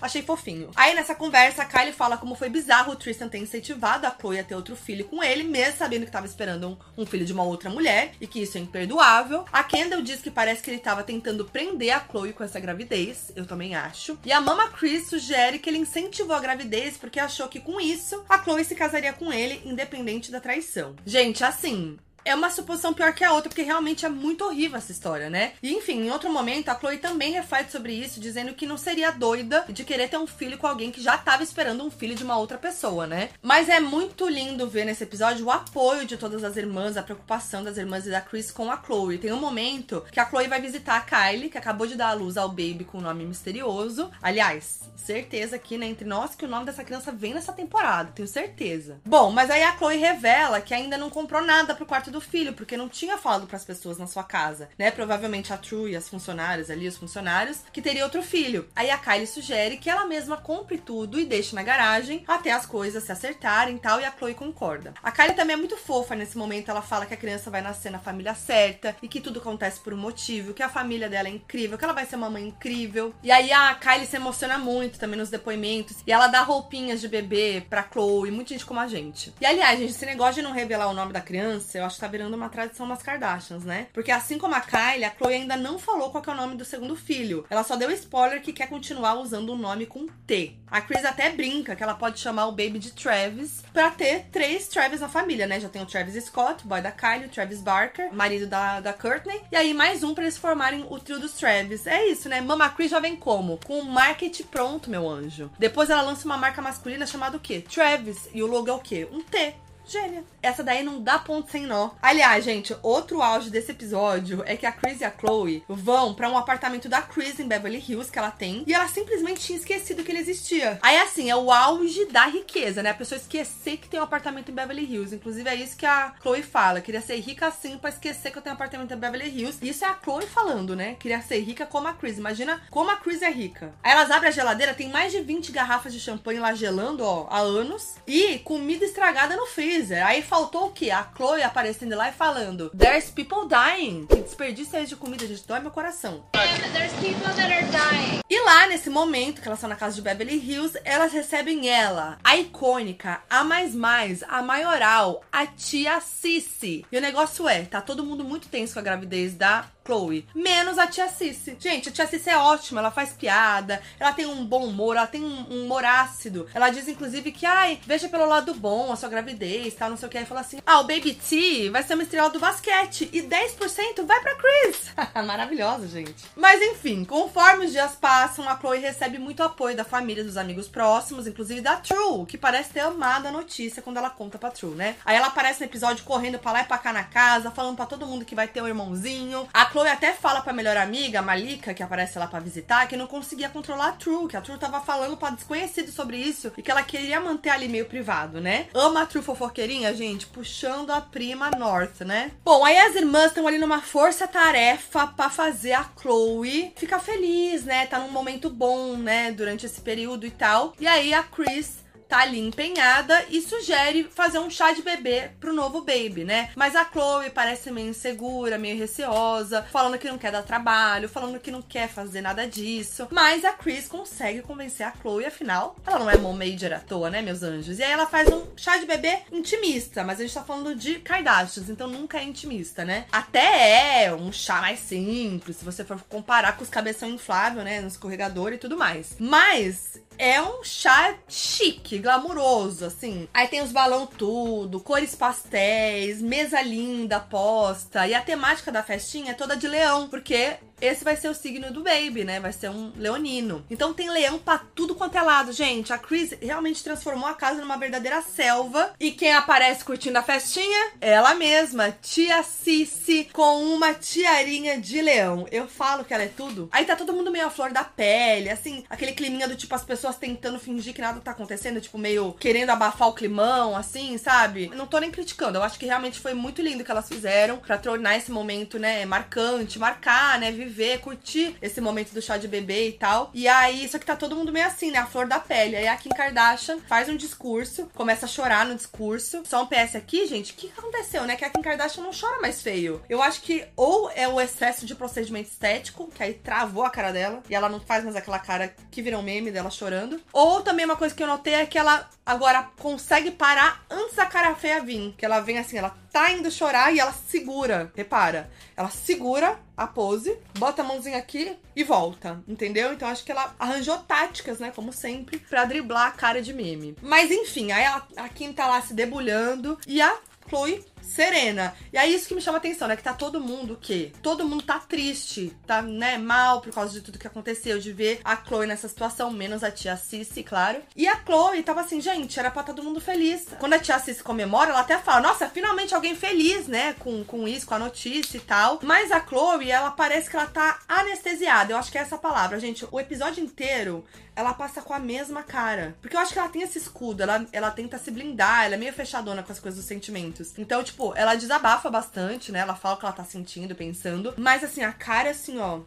Achei 0.00 0.22
fofinho. 0.22 0.70
Aí 0.76 0.94
nessa 0.94 1.14
conversa, 1.14 1.62
a 1.62 1.64
Kylie 1.64 1.92
fala 1.92 2.16
como 2.16 2.34
foi 2.34 2.48
bizarro 2.48 2.92
o 2.92 2.96
Tristan 2.96 3.28
ter 3.28 3.38
incentivado 3.38 4.06
a 4.06 4.10
Chloe 4.18 4.38
a 4.38 4.44
ter 4.44 4.54
outro 4.54 4.76
filho 4.76 5.04
com 5.04 5.22
ele, 5.22 5.42
mesmo 5.42 5.78
sabendo 5.78 6.06
que 6.06 6.12
tava 6.12 6.26
esperando 6.26 6.68
um, 6.68 7.02
um, 7.02 7.06
filho 7.06 7.24
de 7.24 7.32
uma 7.32 7.42
outra 7.42 7.70
mulher 7.70 8.12
e 8.20 8.26
que 8.26 8.42
isso 8.42 8.58
é 8.58 8.60
imperdoável. 8.60 9.44
A 9.52 9.62
Kendall 9.64 10.02
diz 10.02 10.20
que 10.20 10.30
parece 10.30 10.62
que 10.62 10.70
ele 10.70 10.78
tava 10.78 11.02
tentando 11.02 11.44
prender 11.44 11.94
a 11.94 12.00
Chloe 12.00 12.32
com 12.32 12.44
essa 12.44 12.60
gravidez, 12.60 13.32
eu 13.34 13.46
também 13.46 13.74
acho. 13.74 14.18
E 14.24 14.32
a 14.32 14.40
Mama 14.40 14.68
Chris 14.68 15.08
sugere 15.08 15.58
que 15.58 15.68
ele 15.68 15.78
incentivou 15.78 16.34
a 16.34 16.40
gravidez 16.40 16.96
porque 16.96 17.18
achou 17.18 17.48
que 17.48 17.60
com 17.60 17.80
isso 17.80 18.24
a 18.28 18.42
Chloe 18.42 18.64
se 18.64 18.74
casaria 18.74 19.12
com 19.12 19.32
ele, 19.32 19.60
independente 19.64 20.30
da 20.30 20.40
traição. 20.40 20.94
Gente, 21.04 21.42
assim, 21.44 21.98
é 22.28 22.34
uma 22.34 22.50
suposição 22.50 22.92
pior 22.92 23.12
que 23.12 23.24
a 23.24 23.32
outra, 23.32 23.48
porque 23.48 23.62
realmente 23.62 24.04
é 24.04 24.08
muito 24.08 24.44
horrível 24.44 24.76
essa 24.76 24.92
história, 24.92 25.30
né? 25.30 25.52
E 25.62 25.72
enfim, 25.72 26.06
em 26.06 26.10
outro 26.10 26.30
momento, 26.30 26.68
a 26.68 26.78
Chloe 26.78 26.98
também 26.98 27.32
reflete 27.32 27.72
sobre 27.72 27.92
isso, 27.92 28.20
dizendo 28.20 28.54
que 28.54 28.66
não 28.66 28.76
seria 28.76 29.10
doida 29.10 29.64
de 29.68 29.84
querer 29.84 30.08
ter 30.08 30.18
um 30.18 30.26
filho 30.26 30.58
com 30.58 30.66
alguém 30.66 30.90
que 30.90 31.00
já 31.00 31.14
estava 31.14 31.42
esperando 31.42 31.84
um 31.84 31.90
filho 31.90 32.14
de 32.14 32.24
uma 32.24 32.36
outra 32.36 32.58
pessoa, 32.58 33.06
né? 33.06 33.30
Mas 33.42 33.68
é 33.68 33.80
muito 33.80 34.28
lindo 34.28 34.68
ver 34.68 34.84
nesse 34.84 35.04
episódio 35.04 35.46
o 35.46 35.50
apoio 35.50 36.04
de 36.04 36.16
todas 36.16 36.44
as 36.44 36.56
irmãs, 36.56 36.96
a 36.96 37.02
preocupação 37.02 37.64
das 37.64 37.76
irmãs 37.76 38.06
e 38.06 38.10
da 38.10 38.20
Chris 38.20 38.50
com 38.50 38.70
a 38.70 38.82
Chloe. 38.82 39.18
Tem 39.18 39.32
um 39.32 39.40
momento 39.40 40.04
que 40.12 40.20
a 40.20 40.28
Chloe 40.28 40.48
vai 40.48 40.60
visitar 40.60 40.96
a 40.96 41.00
Kylie, 41.00 41.48
que 41.48 41.58
acabou 41.58 41.86
de 41.86 41.96
dar 41.96 42.08
a 42.08 42.14
luz 42.14 42.36
ao 42.36 42.48
baby 42.48 42.84
com 42.84 42.98
um 42.98 43.02
nome 43.02 43.24
misterioso. 43.24 44.10
Aliás, 44.20 44.80
certeza 44.96 45.56
aqui, 45.56 45.78
né, 45.78 45.86
entre 45.86 46.06
nós, 46.06 46.34
que 46.34 46.44
o 46.44 46.48
nome 46.48 46.66
dessa 46.66 46.84
criança 46.84 47.10
vem 47.10 47.32
nessa 47.32 47.52
temporada, 47.52 48.12
tenho 48.14 48.28
certeza. 48.28 49.00
Bom, 49.06 49.30
mas 49.30 49.50
aí 49.50 49.62
a 49.62 49.76
Chloe 49.76 49.96
revela 49.96 50.60
que 50.60 50.74
ainda 50.74 50.98
não 50.98 51.08
comprou 51.08 51.42
nada 51.42 51.74
pro 51.74 51.86
quarto 51.86 52.10
do 52.10 52.17
do 52.18 52.20
filho, 52.20 52.52
porque 52.52 52.76
não 52.76 52.88
tinha 52.88 53.16
falado 53.16 53.46
para 53.46 53.56
as 53.56 53.64
pessoas 53.64 53.96
na 53.96 54.06
sua 54.06 54.24
casa, 54.24 54.68
né? 54.76 54.90
Provavelmente 54.90 55.52
a 55.52 55.56
True 55.56 55.92
e 55.92 55.96
as 55.96 56.08
funcionárias 56.08 56.68
ali, 56.68 56.88
os 56.88 56.96
funcionários, 56.96 57.60
que 57.72 57.80
teria 57.80 58.04
outro 58.04 58.22
filho. 58.22 58.68
Aí 58.74 58.90
a 58.90 58.98
Kylie 58.98 59.26
sugere 59.26 59.76
que 59.76 59.88
ela 59.88 60.04
mesma 60.04 60.36
compre 60.36 60.78
tudo 60.78 61.20
e 61.20 61.24
deixe 61.24 61.54
na 61.54 61.62
garagem 61.62 62.24
até 62.26 62.50
as 62.50 62.66
coisas 62.66 63.04
se 63.04 63.12
acertarem 63.12 63.76
e 63.76 63.78
tal, 63.78 64.00
e 64.00 64.04
a 64.04 64.10
Chloe 64.10 64.34
concorda. 64.34 64.92
A 65.02 65.12
Kylie 65.12 65.36
também 65.36 65.54
é 65.54 65.56
muito 65.56 65.76
fofa 65.76 66.16
nesse 66.16 66.36
momento, 66.36 66.70
ela 66.70 66.82
fala 66.82 67.06
que 67.06 67.14
a 67.14 67.16
criança 67.16 67.50
vai 67.50 67.62
nascer 67.62 67.90
na 67.90 68.00
família 68.00 68.34
certa 68.34 68.96
e 69.00 69.06
que 69.06 69.20
tudo 69.20 69.38
acontece 69.38 69.78
por 69.80 69.94
um 69.94 69.96
motivo, 69.96 70.52
que 70.52 70.62
a 70.62 70.68
família 70.68 71.08
dela 71.08 71.28
é 71.28 71.32
incrível, 71.32 71.78
que 71.78 71.84
ela 71.84 71.92
vai 71.92 72.04
ser 72.04 72.16
uma 72.16 72.30
mãe 72.30 72.48
incrível. 72.48 73.14
E 73.22 73.30
aí 73.30 73.52
a 73.52 73.74
Kylie 73.74 74.06
se 74.06 74.16
emociona 74.16 74.58
muito 74.58 74.98
também 74.98 75.18
nos 75.18 75.30
depoimentos 75.30 75.98
e 76.04 76.12
ela 76.12 76.26
dá 76.26 76.42
roupinhas 76.42 77.00
de 77.00 77.06
bebê 77.06 77.64
pra 77.70 77.86
Chloe, 77.90 78.32
muita 78.32 78.54
gente 78.54 78.66
como 78.66 78.80
a 78.80 78.88
gente. 78.88 79.32
E 79.40 79.46
aliás, 79.46 79.78
gente, 79.78 79.90
esse 79.90 80.06
negócio 80.06 80.36
de 80.36 80.42
não 80.42 80.52
revelar 80.52 80.88
o 80.88 80.94
nome 80.94 81.12
da 81.12 81.20
criança, 81.20 81.78
eu 81.78 81.84
acho 81.84 81.96
que 81.96 82.00
tá 82.00 82.07
tá 82.08 82.12
virando 82.12 82.34
uma 82.34 82.48
tradição 82.48 82.88
das 82.88 83.02
Kardashians, 83.02 83.64
né? 83.64 83.88
Porque 83.92 84.10
assim 84.10 84.38
como 84.38 84.54
a 84.54 84.60
Kylie, 84.60 85.04
a 85.04 85.10
Chloe 85.10 85.34
ainda 85.34 85.56
não 85.56 85.78
falou 85.78 86.10
qual 86.10 86.24
é 86.26 86.30
o 86.30 86.34
nome 86.34 86.56
do 86.56 86.64
segundo 86.64 86.96
filho. 86.96 87.44
Ela 87.50 87.62
só 87.62 87.76
deu 87.76 87.90
spoiler 87.90 88.40
que 88.40 88.52
quer 88.52 88.68
continuar 88.68 89.14
usando 89.14 89.50
o 89.50 89.56
nome 89.56 89.84
com 89.84 90.06
T. 90.26 90.56
A 90.66 90.80
Chris 90.80 91.04
até 91.04 91.30
brinca 91.30 91.76
que 91.76 91.82
ela 91.82 91.94
pode 91.94 92.18
chamar 92.18 92.46
o 92.46 92.52
baby 92.52 92.78
de 92.78 92.92
Travis 92.92 93.62
pra 93.72 93.90
ter 93.90 94.26
três 94.32 94.68
Travis 94.68 95.00
na 95.00 95.08
família, 95.08 95.46
né? 95.46 95.60
Já 95.60 95.68
tem 95.68 95.82
o 95.82 95.86
Travis 95.86 96.24
Scott, 96.24 96.66
boy 96.66 96.80
da 96.80 96.90
Kylie, 96.90 97.26
o 97.26 97.30
Travis 97.30 97.60
Barker, 97.60 98.12
marido 98.12 98.46
da, 98.46 98.80
da 98.80 98.92
Courtney, 98.92 99.42
e 99.52 99.56
aí 99.56 99.74
mais 99.74 100.02
um 100.02 100.14
pra 100.14 100.24
eles 100.24 100.38
formarem 100.38 100.86
o 100.88 100.98
trio 100.98 101.20
dos 101.20 101.34
Travis. 101.34 101.86
É 101.86 102.06
isso, 102.06 102.28
né? 102.28 102.40
Mama 102.40 102.70
Chris 102.70 102.90
já 102.90 103.00
vem 103.00 103.16
como? 103.16 103.58
Com 103.66 103.80
o 103.80 103.84
marketing 103.84 104.44
pronto, 104.44 104.90
meu 104.90 105.08
anjo. 105.08 105.50
Depois 105.58 105.90
ela 105.90 106.02
lança 106.02 106.24
uma 106.24 106.38
marca 106.38 106.62
masculina 106.62 107.06
chamada 107.06 107.36
o 107.36 107.40
quê? 107.40 107.64
Travis. 107.68 108.28
E 108.32 108.42
o 108.42 108.46
logo 108.46 108.68
é 108.68 108.72
o 108.72 108.78
quê? 108.78 109.06
Um 109.12 109.20
T. 109.20 109.54
Gênia. 109.90 110.24
Essa 110.42 110.62
daí 110.62 110.82
não 110.82 111.02
dá 111.02 111.18
ponto 111.18 111.50
sem 111.50 111.66
nó. 111.66 111.90
Aliás, 112.02 112.44
gente, 112.44 112.76
outro 112.82 113.22
auge 113.22 113.50
desse 113.50 113.72
episódio 113.72 114.42
é 114.46 114.56
que 114.56 114.66
a 114.66 114.72
Chris 114.72 115.00
e 115.00 115.04
a 115.04 115.10
Chloe 115.10 115.64
vão 115.68 116.14
para 116.14 116.28
um 116.28 116.36
apartamento 116.36 116.88
da 116.88 117.00
Chris 117.00 117.40
em 117.40 117.48
Beverly 117.48 117.82
Hills 117.86 118.10
que 118.12 118.18
ela 118.18 118.30
tem 118.30 118.64
e 118.66 118.74
ela 118.74 118.86
simplesmente 118.88 119.40
tinha 119.40 119.58
esquecido 119.58 120.04
que 120.04 120.12
ele 120.12 120.18
existia. 120.18 120.78
Aí, 120.82 120.98
assim, 120.98 121.30
é 121.30 121.36
o 121.36 121.50
auge 121.50 122.04
da 122.06 122.26
riqueza, 122.26 122.82
né? 122.82 122.90
A 122.90 122.94
pessoa 122.94 123.18
esquecer 123.18 123.78
que 123.78 123.88
tem 123.88 123.98
um 123.98 124.02
apartamento 124.02 124.50
em 124.50 124.54
Beverly 124.54 124.84
Hills. 124.84 125.14
Inclusive, 125.14 125.48
é 125.48 125.54
isso 125.54 125.76
que 125.76 125.86
a 125.86 126.14
Chloe 126.20 126.42
fala. 126.42 126.80
Queria 126.80 127.00
ser 127.00 127.16
rica 127.20 127.46
assim 127.46 127.78
pra 127.78 127.90
esquecer 127.90 128.30
que 128.30 128.38
eu 128.38 128.42
tenho 128.42 128.52
um 128.52 128.56
apartamento 128.56 128.92
em 128.92 128.96
Beverly 128.96 129.28
Hills. 129.28 129.58
Isso 129.62 129.84
é 129.84 129.88
a 129.88 129.98
Chloe 130.02 130.26
falando, 130.26 130.76
né? 130.76 130.96
Queria 130.98 131.22
ser 131.22 131.40
rica 131.40 131.64
como 131.64 131.88
a 131.88 131.94
Chris. 131.94 132.18
Imagina 132.18 132.60
como 132.70 132.90
a 132.90 132.96
Chris 132.96 133.22
é 133.22 133.30
rica. 133.30 133.72
Aí 133.82 133.92
elas 133.92 134.10
abrem 134.10 134.28
a 134.28 134.32
geladeira, 134.32 134.74
tem 134.74 134.88
mais 134.88 135.12
de 135.12 135.20
20 135.20 135.50
garrafas 135.50 135.92
de 135.92 136.00
champanhe 136.00 136.40
lá 136.40 136.52
gelando, 136.52 137.04
ó, 137.04 137.26
há 137.30 137.38
anos. 137.38 137.94
E 138.06 138.38
comida 138.40 138.84
estragada 138.84 139.36
no 139.36 139.46
freezer 139.46 139.77
freezer. 139.78 140.04
Aí 140.04 140.22
faltou 140.22 140.66
o 140.66 140.70
quê? 140.70 140.90
A 140.90 141.06
Chloe 141.14 141.42
aparecendo 141.42 141.96
lá 141.96 142.08
e 142.08 142.12
falando: 142.12 142.70
There's 142.70 143.10
people 143.10 143.48
dying. 143.48 144.06
Que 144.06 144.22
desperdício 144.22 144.76
é 144.76 144.80
esse 144.80 144.90
de 144.90 144.96
comida, 144.96 145.26
gente. 145.26 145.46
Dói 145.46 145.60
meu 145.60 145.70
coração. 145.70 146.24
There's 146.32 146.92
people 146.94 147.32
that 147.34 147.52
are 147.52 147.66
dying. 147.66 148.20
E 148.28 148.44
lá, 148.44 148.66
nesse 148.66 148.90
momento 148.90 149.40
que 149.40 149.48
elas 149.48 149.58
estão 149.58 149.70
na 149.70 149.76
casa 149.76 149.94
de 149.94 150.02
Beverly 150.02 150.36
Hills, 150.36 150.78
elas 150.84 151.12
recebem 151.12 151.68
ela, 151.68 152.18
a 152.22 152.36
icônica, 152.36 153.20
a 153.28 153.42
mais 153.44 153.74
mais, 153.74 154.22
a 154.24 154.42
maioral, 154.42 155.22
a 155.32 155.46
tia 155.46 156.00
Cici. 156.00 156.84
E 156.90 156.98
o 156.98 157.00
negócio 157.00 157.48
é, 157.48 157.62
tá 157.62 157.80
todo 157.80 158.04
mundo 158.04 158.24
muito 158.24 158.48
tenso 158.48 158.74
com 158.74 158.80
a 158.80 158.82
gravidez 158.82 159.34
da 159.34 159.64
Chloe. 159.88 160.28
Menos 160.34 160.76
a 160.76 160.86
tia 160.86 161.08
Cici. 161.08 161.56
Gente, 161.58 161.88
a 161.88 161.92
tia 161.92 162.06
Cici 162.06 162.28
é 162.28 162.36
ótima, 162.36 162.80
ela 162.80 162.90
faz 162.90 163.12
piada, 163.14 163.80
ela 163.98 164.12
tem 164.12 164.26
um 164.26 164.44
bom 164.44 164.66
humor, 164.66 164.96
ela 164.96 165.06
tem 165.06 165.24
um, 165.24 165.46
um 165.50 165.64
humor 165.64 165.82
ácido. 165.82 166.46
Ela 166.52 166.68
diz, 166.68 166.86
inclusive, 166.86 167.32
que, 167.32 167.46
ai, 167.46 167.80
veja 167.86 168.06
pelo 168.06 168.26
lado 168.26 168.52
bom 168.52 168.92
a 168.92 168.96
sua 168.96 169.08
gravidez, 169.08 169.74
tal, 169.74 169.88
não 169.88 169.96
sei 169.96 170.06
o 170.06 170.10
que. 170.10 170.18
Aí 170.18 170.26
fala 170.26 170.42
assim, 170.42 170.58
ah, 170.66 170.80
o 170.80 170.84
Baby 170.84 171.14
T 171.14 171.70
vai 171.70 171.82
ser 171.82 171.94
uma 171.94 172.02
estrela 172.02 172.28
do 172.28 172.38
basquete 172.38 173.08
e 173.14 173.22
10% 173.22 174.04
vai 174.04 174.20
pra 174.20 174.36
Chris. 174.36 174.92
Maravilhosa, 175.26 175.88
gente. 175.88 176.26
Mas 176.36 176.60
enfim, 176.60 177.02
conforme 177.04 177.64
os 177.64 177.72
dias 177.72 177.92
passam, 177.92 178.46
a 178.46 178.58
Chloe 178.58 178.78
recebe 178.78 179.16
muito 179.16 179.42
apoio 179.42 179.74
da 179.74 179.84
família, 179.84 180.22
dos 180.22 180.36
amigos 180.36 180.68
próximos, 180.68 181.26
inclusive 181.26 181.62
da 181.62 181.76
True, 181.76 182.26
que 182.26 182.36
parece 182.36 182.74
ter 182.74 182.80
amado 182.80 183.26
a 183.26 183.32
notícia 183.32 183.80
quando 183.80 183.96
ela 183.96 184.10
conta 184.10 184.36
pra 184.36 184.50
True, 184.50 184.74
né? 184.74 184.96
Aí 185.04 185.16
ela 185.16 185.28
aparece 185.28 185.60
no 185.60 185.66
episódio 185.66 186.04
correndo 186.04 186.38
pra 186.38 186.52
lá 186.52 186.60
e 186.60 186.64
pra 186.64 186.76
cá 186.76 186.92
na 186.92 187.04
casa, 187.04 187.50
falando 187.50 187.76
pra 187.76 187.86
todo 187.86 188.06
mundo 188.06 188.26
que 188.26 188.34
vai 188.34 188.48
ter 188.48 188.60
um 188.60 188.68
irmãozinho. 188.68 189.48
A 189.54 189.64
Chloe 189.70 189.77
até 189.86 190.12
fala 190.12 190.40
pra 190.40 190.52
melhor 190.52 190.76
amiga, 190.76 191.22
Malika, 191.22 191.74
que 191.74 191.82
aparece 191.82 192.18
lá 192.18 192.26
pra 192.26 192.40
visitar, 192.40 192.88
que 192.88 192.96
não 192.96 193.06
conseguia 193.06 193.48
controlar 193.48 193.88
a 193.88 193.92
True, 193.92 194.28
que 194.28 194.36
a 194.36 194.40
True 194.40 194.58
tava 194.58 194.80
falando 194.80 195.16
pra 195.16 195.30
desconhecido 195.30 195.90
sobre 195.92 196.16
isso 196.16 196.52
e 196.56 196.62
que 196.62 196.70
ela 196.70 196.82
queria 196.82 197.20
manter 197.20 197.50
ali 197.50 197.68
meio 197.68 197.86
privado, 197.86 198.40
né? 198.40 198.68
Ama 198.74 199.02
a 199.02 199.06
True 199.06 199.22
fofoqueirinha, 199.22 199.94
gente, 199.94 200.26
puxando 200.26 200.90
a 200.90 201.00
prima 201.00 201.50
North, 201.50 202.00
né? 202.00 202.32
Bom, 202.44 202.64
aí 202.64 202.78
as 202.78 202.94
irmãs 202.94 203.26
estão 203.26 203.46
ali 203.46 203.58
numa 203.58 203.80
força-tarefa 203.80 205.06
pra 205.08 205.30
fazer 205.30 205.72
a 205.72 205.86
Chloe 206.00 206.72
ficar 206.76 206.98
feliz, 206.98 207.64
né? 207.64 207.86
Tá 207.86 207.98
num 207.98 208.10
momento 208.10 208.50
bom, 208.50 208.96
né? 208.96 209.30
Durante 209.32 209.66
esse 209.66 209.80
período 209.80 210.26
e 210.26 210.30
tal. 210.30 210.72
E 210.80 210.86
aí 210.86 211.12
a 211.12 211.22
Chris 211.22 211.87
tá 212.08 212.20
ali 212.20 212.38
empenhada 212.38 213.24
e 213.28 213.40
sugere 213.42 214.04
fazer 214.04 214.38
um 214.38 214.50
chá 214.50 214.72
de 214.72 214.82
bebê 214.82 215.30
pro 215.38 215.52
novo 215.52 215.82
baby, 215.82 216.24
né? 216.24 216.50
Mas 216.56 216.74
a 216.74 216.84
Chloe 216.84 217.30
parece 217.30 217.70
meio 217.70 217.90
insegura, 217.90 218.58
meio 218.58 218.78
receosa, 218.78 219.62
falando 219.70 219.98
que 219.98 220.08
não 220.08 220.18
quer 220.18 220.32
dar 220.32 220.42
trabalho, 220.42 221.08
falando 221.08 221.38
que 221.38 221.50
não 221.50 221.62
quer 221.62 221.88
fazer 221.88 222.20
nada 222.20 222.46
disso. 222.46 223.06
Mas 223.10 223.44
a 223.44 223.52
Chris 223.52 223.86
consegue 223.88 224.42
convencer 224.42 224.86
a 224.86 224.92
Chloe, 224.92 225.26
afinal, 225.26 225.76
ela 225.86 225.98
não 225.98 226.10
é 226.10 226.16
mommager 226.16 226.72
à 226.72 226.80
toa, 226.80 227.10
né, 227.10 227.20
meus 227.20 227.42
anjos? 227.42 227.78
E 227.78 227.82
aí 227.82 227.92
ela 227.92 228.06
faz 228.06 228.28
um 228.28 228.46
chá 228.56 228.78
de 228.78 228.86
bebê 228.86 229.18
intimista, 229.30 230.02
mas 230.02 230.18
a 230.18 230.22
gente 230.22 230.34
tá 230.34 230.42
falando 230.42 230.74
de 230.74 230.98
Kardashians, 231.00 231.68
então 231.68 231.86
nunca 231.86 232.18
é 232.18 232.24
intimista, 232.24 232.84
né? 232.84 233.06
Até 233.12 234.04
é 234.04 234.14
um 234.14 234.32
chá 234.32 234.60
mais 234.60 234.78
simples, 234.80 235.56
se 235.56 235.64
você 235.64 235.84
for 235.84 236.00
comparar 236.08 236.56
com 236.56 236.62
os 236.62 236.70
cabeção 236.70 237.10
inflável, 237.10 237.62
né, 237.62 237.80
no 237.80 237.88
escorregador 237.88 238.52
e 238.52 238.58
tudo 238.58 238.76
mais. 238.76 239.16
Mas 239.18 240.00
é 240.18 240.42
um 240.42 240.64
chá 240.64 241.14
chique, 241.28 241.98
glamuroso, 241.98 242.84
assim. 242.84 243.28
Aí 243.32 243.46
tem 243.46 243.62
os 243.62 243.70
balão 243.70 244.06
tudo, 244.06 244.80
cores 244.80 245.14
pastéis, 245.14 246.20
mesa 246.20 246.60
linda 246.60 247.20
posta. 247.20 248.06
E 248.06 248.14
a 248.14 248.20
temática 248.20 248.72
da 248.72 248.82
festinha 248.82 249.30
é 249.30 249.34
toda 249.34 249.56
de 249.56 249.68
leão, 249.68 250.08
porque 250.08 250.56
esse 250.80 251.04
vai 251.04 251.16
ser 251.16 251.28
o 251.28 251.34
signo 251.34 251.72
do 251.72 251.82
Baby, 251.82 252.24
né? 252.24 252.40
Vai 252.40 252.52
ser 252.52 252.70
um 252.70 252.92
leonino. 252.96 253.64
Então 253.70 253.92
tem 253.92 254.10
leão 254.10 254.38
pra 254.38 254.58
tudo 254.74 254.94
quanto 254.94 255.16
é 255.16 255.22
lado, 255.22 255.52
gente. 255.52 255.92
A 255.92 255.98
Chris 255.98 256.34
realmente 256.40 256.82
transformou 256.82 257.28
a 257.28 257.34
casa 257.34 257.60
numa 257.60 257.76
verdadeira 257.76 258.22
selva. 258.22 258.92
E 258.98 259.10
quem 259.12 259.32
aparece 259.32 259.84
curtindo 259.84 260.18
a 260.18 260.22
festinha? 260.22 260.92
Ela 261.00 261.34
mesma, 261.34 261.90
tia 262.02 262.42
Cici, 262.42 263.28
com 263.32 263.64
uma 263.64 263.94
tiarinha 263.94 264.80
de 264.80 265.00
leão. 265.00 265.46
Eu 265.50 265.66
falo 265.66 266.04
que 266.04 266.14
ela 266.14 266.22
é 266.22 266.28
tudo. 266.28 266.68
Aí 266.72 266.84
tá 266.84 266.96
todo 266.96 267.12
mundo 267.12 267.30
meio 267.30 267.46
à 267.46 267.50
flor 267.50 267.72
da 267.72 267.84
pele, 267.84 268.50
assim, 268.50 268.84
aquele 268.88 269.12
climinha 269.12 269.48
do 269.48 269.56
tipo 269.56 269.74
as 269.74 269.84
pessoas 269.84 270.16
tentando 270.16 270.58
fingir 270.58 270.94
que 270.94 271.00
nada 271.00 271.20
tá 271.20 271.32
acontecendo, 271.32 271.80
tipo, 271.80 271.98
meio 271.98 272.32
querendo 272.34 272.70
abafar 272.70 273.08
o 273.08 273.12
climão, 273.12 273.76
assim, 273.76 274.16
sabe? 274.18 274.70
Não 274.74 274.86
tô 274.86 274.98
nem 274.98 275.10
criticando. 275.10 275.58
Eu 275.58 275.62
acho 275.62 275.78
que 275.78 275.86
realmente 275.86 276.20
foi 276.20 276.34
muito 276.34 276.62
lindo 276.62 276.84
que 276.84 276.90
elas 276.90 277.08
fizeram 277.08 277.58
pra 277.58 277.78
tornar 277.78 278.16
esse 278.16 278.30
momento, 278.30 278.78
né, 278.78 279.04
marcante, 279.04 279.78
marcar, 279.78 280.38
né, 280.38 280.50
viver, 280.50 280.67
curtir 280.98 281.56
esse 281.60 281.80
momento 281.80 282.12
do 282.12 282.22
chá 282.22 282.36
de 282.36 282.48
bebê 282.48 282.88
e 282.88 282.92
tal. 282.92 283.30
E 283.34 283.46
aí, 283.48 283.88
só 283.88 283.98
que 283.98 284.06
tá 284.06 284.16
todo 284.16 284.36
mundo 284.36 284.52
meio 284.52 284.66
assim, 284.66 284.90
né? 284.90 284.98
A 284.98 285.06
flor 285.06 285.26
da 285.26 285.38
pele. 285.38 285.76
Aí 285.76 285.86
a 285.86 285.96
Kim 285.96 286.10
Kardashian 286.10 286.78
faz 286.88 287.08
um 287.08 287.16
discurso, 287.16 287.88
começa 287.94 288.26
a 288.26 288.28
chorar 288.28 288.66
no 288.66 288.74
discurso. 288.74 289.42
Só 289.46 289.62
um 289.62 289.66
PS 289.66 289.96
aqui, 289.96 290.26
gente, 290.26 290.52
o 290.52 290.56
que 290.56 290.72
aconteceu, 290.76 291.24
né? 291.24 291.36
Que 291.36 291.44
a 291.44 291.50
Kim 291.50 291.62
Kardashian 291.62 292.02
não 292.02 292.10
chora 292.12 292.40
mais 292.40 292.62
feio. 292.62 293.02
Eu 293.08 293.22
acho 293.22 293.42
que 293.42 293.64
ou 293.76 294.10
é 294.10 294.28
o 294.28 294.40
excesso 294.40 294.86
de 294.86 294.94
procedimento 294.94 295.48
estético, 295.48 296.10
que 296.14 296.22
aí 296.22 296.34
travou 296.34 296.84
a 296.84 296.90
cara 296.90 297.12
dela, 297.12 297.42
e 297.48 297.54
ela 297.54 297.68
não 297.68 297.80
faz 297.80 298.04
mais 298.04 298.16
aquela 298.16 298.38
cara 298.38 298.74
que 298.90 299.02
virou 299.02 299.20
um 299.20 299.24
meme 299.24 299.50
dela 299.50 299.70
chorando. 299.70 300.20
Ou 300.32 300.62
também 300.62 300.84
uma 300.84 300.96
coisa 300.96 301.14
que 301.14 301.22
eu 301.22 301.26
notei 301.26 301.54
é 301.54 301.66
que 301.66 301.78
ela 301.78 302.08
agora 302.24 302.68
consegue 302.78 303.30
parar 303.30 303.84
antes 303.90 304.16
da 304.16 304.26
cara 304.26 304.54
feia 304.54 304.80
vir. 304.80 305.14
Que 305.16 305.24
ela 305.24 305.40
vem 305.40 305.58
assim, 305.58 305.78
ela 305.78 305.96
tá 306.18 306.32
indo 306.32 306.50
chorar 306.50 306.92
e 306.92 306.98
ela 306.98 307.12
segura. 307.12 307.92
Repara, 307.94 308.50
ela 308.76 308.90
segura 308.90 309.56
a 309.76 309.86
pose, 309.86 310.36
bota 310.58 310.82
a 310.82 310.84
mãozinha 310.84 311.16
aqui 311.16 311.56
e 311.76 311.84
volta, 311.84 312.42
entendeu? 312.48 312.92
Então 312.92 313.06
acho 313.06 313.24
que 313.24 313.30
ela 313.30 313.54
arranjou 313.56 313.96
táticas, 313.98 314.58
né, 314.58 314.72
como 314.74 314.92
sempre, 314.92 315.38
para 315.38 315.64
driblar 315.64 316.08
a 316.08 316.10
cara 316.10 316.42
de 316.42 316.52
meme. 316.52 316.96
Mas 317.00 317.30
enfim, 317.30 317.70
aí 317.70 317.84
ela, 317.84 318.04
a 318.16 318.28
Kim 318.28 318.52
tá 318.52 318.66
lá 318.66 318.82
se 318.82 318.94
debulhando 318.94 319.78
e 319.86 320.02
a 320.02 320.18
Chloe 320.48 320.84
serena. 321.08 321.74
E 321.92 321.98
aí 321.98 322.14
isso 322.14 322.28
que 322.28 322.34
me 322.34 322.40
chama 322.40 322.58
atenção, 322.58 322.86
né? 322.86 322.96
Que 322.96 323.02
tá 323.02 323.12
todo 323.12 323.40
mundo 323.40 323.74
o 323.74 323.76
quê? 323.76 324.12
Todo 324.22 324.46
mundo 324.46 324.62
tá 324.62 324.78
triste, 324.78 325.56
tá, 325.66 325.82
né, 325.82 326.18
mal 326.18 326.60
por 326.60 326.72
causa 326.72 326.92
de 326.92 327.00
tudo 327.00 327.18
que 327.18 327.26
aconteceu, 327.26 327.78
de 327.78 327.92
ver 327.92 328.20
a 328.24 328.36
Chloe 328.36 328.66
nessa 328.66 328.88
situação, 328.88 329.30
menos 329.30 329.64
a 329.64 329.70
tia 329.70 329.96
Cici, 329.96 330.42
claro. 330.42 330.80
E 330.94 331.08
a 331.08 331.16
Chloe 331.24 331.62
tava 331.62 331.80
assim, 331.80 332.00
gente, 332.00 332.38
era 332.38 332.50
pra 332.50 332.62
todo 332.62 332.82
mundo 332.82 333.00
feliz. 333.00 333.46
Quando 333.58 333.74
a 333.74 333.78
tia 333.78 333.98
Cici 333.98 334.22
comemora, 334.22 334.70
ela 334.70 334.80
até 334.80 334.98
fala, 334.98 335.20
nossa, 335.20 335.48
finalmente 335.48 335.94
alguém 335.94 336.14
feliz, 336.14 336.66
né, 336.66 336.94
com, 336.98 337.24
com 337.24 337.48
isso, 337.48 337.66
com 337.66 337.74
a 337.74 337.78
notícia 337.78 338.36
e 338.36 338.40
tal. 338.40 338.78
Mas 338.82 339.10
a 339.10 339.24
Chloe, 339.24 339.70
ela 339.70 339.90
parece 339.90 340.28
que 340.28 340.36
ela 340.36 340.46
tá 340.46 340.80
anestesiada. 340.88 341.72
Eu 341.72 341.78
acho 341.78 341.90
que 341.90 341.98
é 341.98 342.02
essa 342.02 342.18
palavra, 342.18 342.60
gente. 342.60 342.86
O 342.90 343.00
episódio 343.00 343.42
inteiro 343.42 344.04
ela 344.38 344.54
passa 344.54 344.80
com 344.80 344.94
a 344.94 345.00
mesma 345.00 345.42
cara. 345.42 345.96
Porque 346.00 346.14
eu 346.14 346.20
acho 346.20 346.32
que 346.32 346.38
ela 346.38 346.48
tem 346.48 346.62
esse 346.62 346.78
escudo, 346.78 347.24
ela, 347.24 347.44
ela 347.52 347.72
tenta 347.72 347.98
se 347.98 348.08
blindar, 348.08 348.66
ela 348.66 348.76
é 348.76 348.78
meio 348.78 348.92
fechadona 348.92 349.42
com 349.42 349.50
as 349.50 349.58
coisas 349.58 349.80
dos 349.80 349.88
sentimentos. 349.88 350.56
Então, 350.56 350.84
tipo, 350.84 350.97
ela 351.16 351.34
desabafa 351.34 351.90
bastante, 351.90 352.50
né? 352.52 352.60
Ela 352.60 352.74
fala 352.74 352.94
o 352.94 352.98
que 352.98 353.04
ela 353.04 353.14
tá 353.14 353.24
sentindo, 353.24 353.74
pensando. 353.74 354.34
Mas 354.36 354.64
assim, 354.64 354.82
a 354.82 354.92
cara 354.92 355.30
assim, 355.30 355.58
ó, 355.58 355.80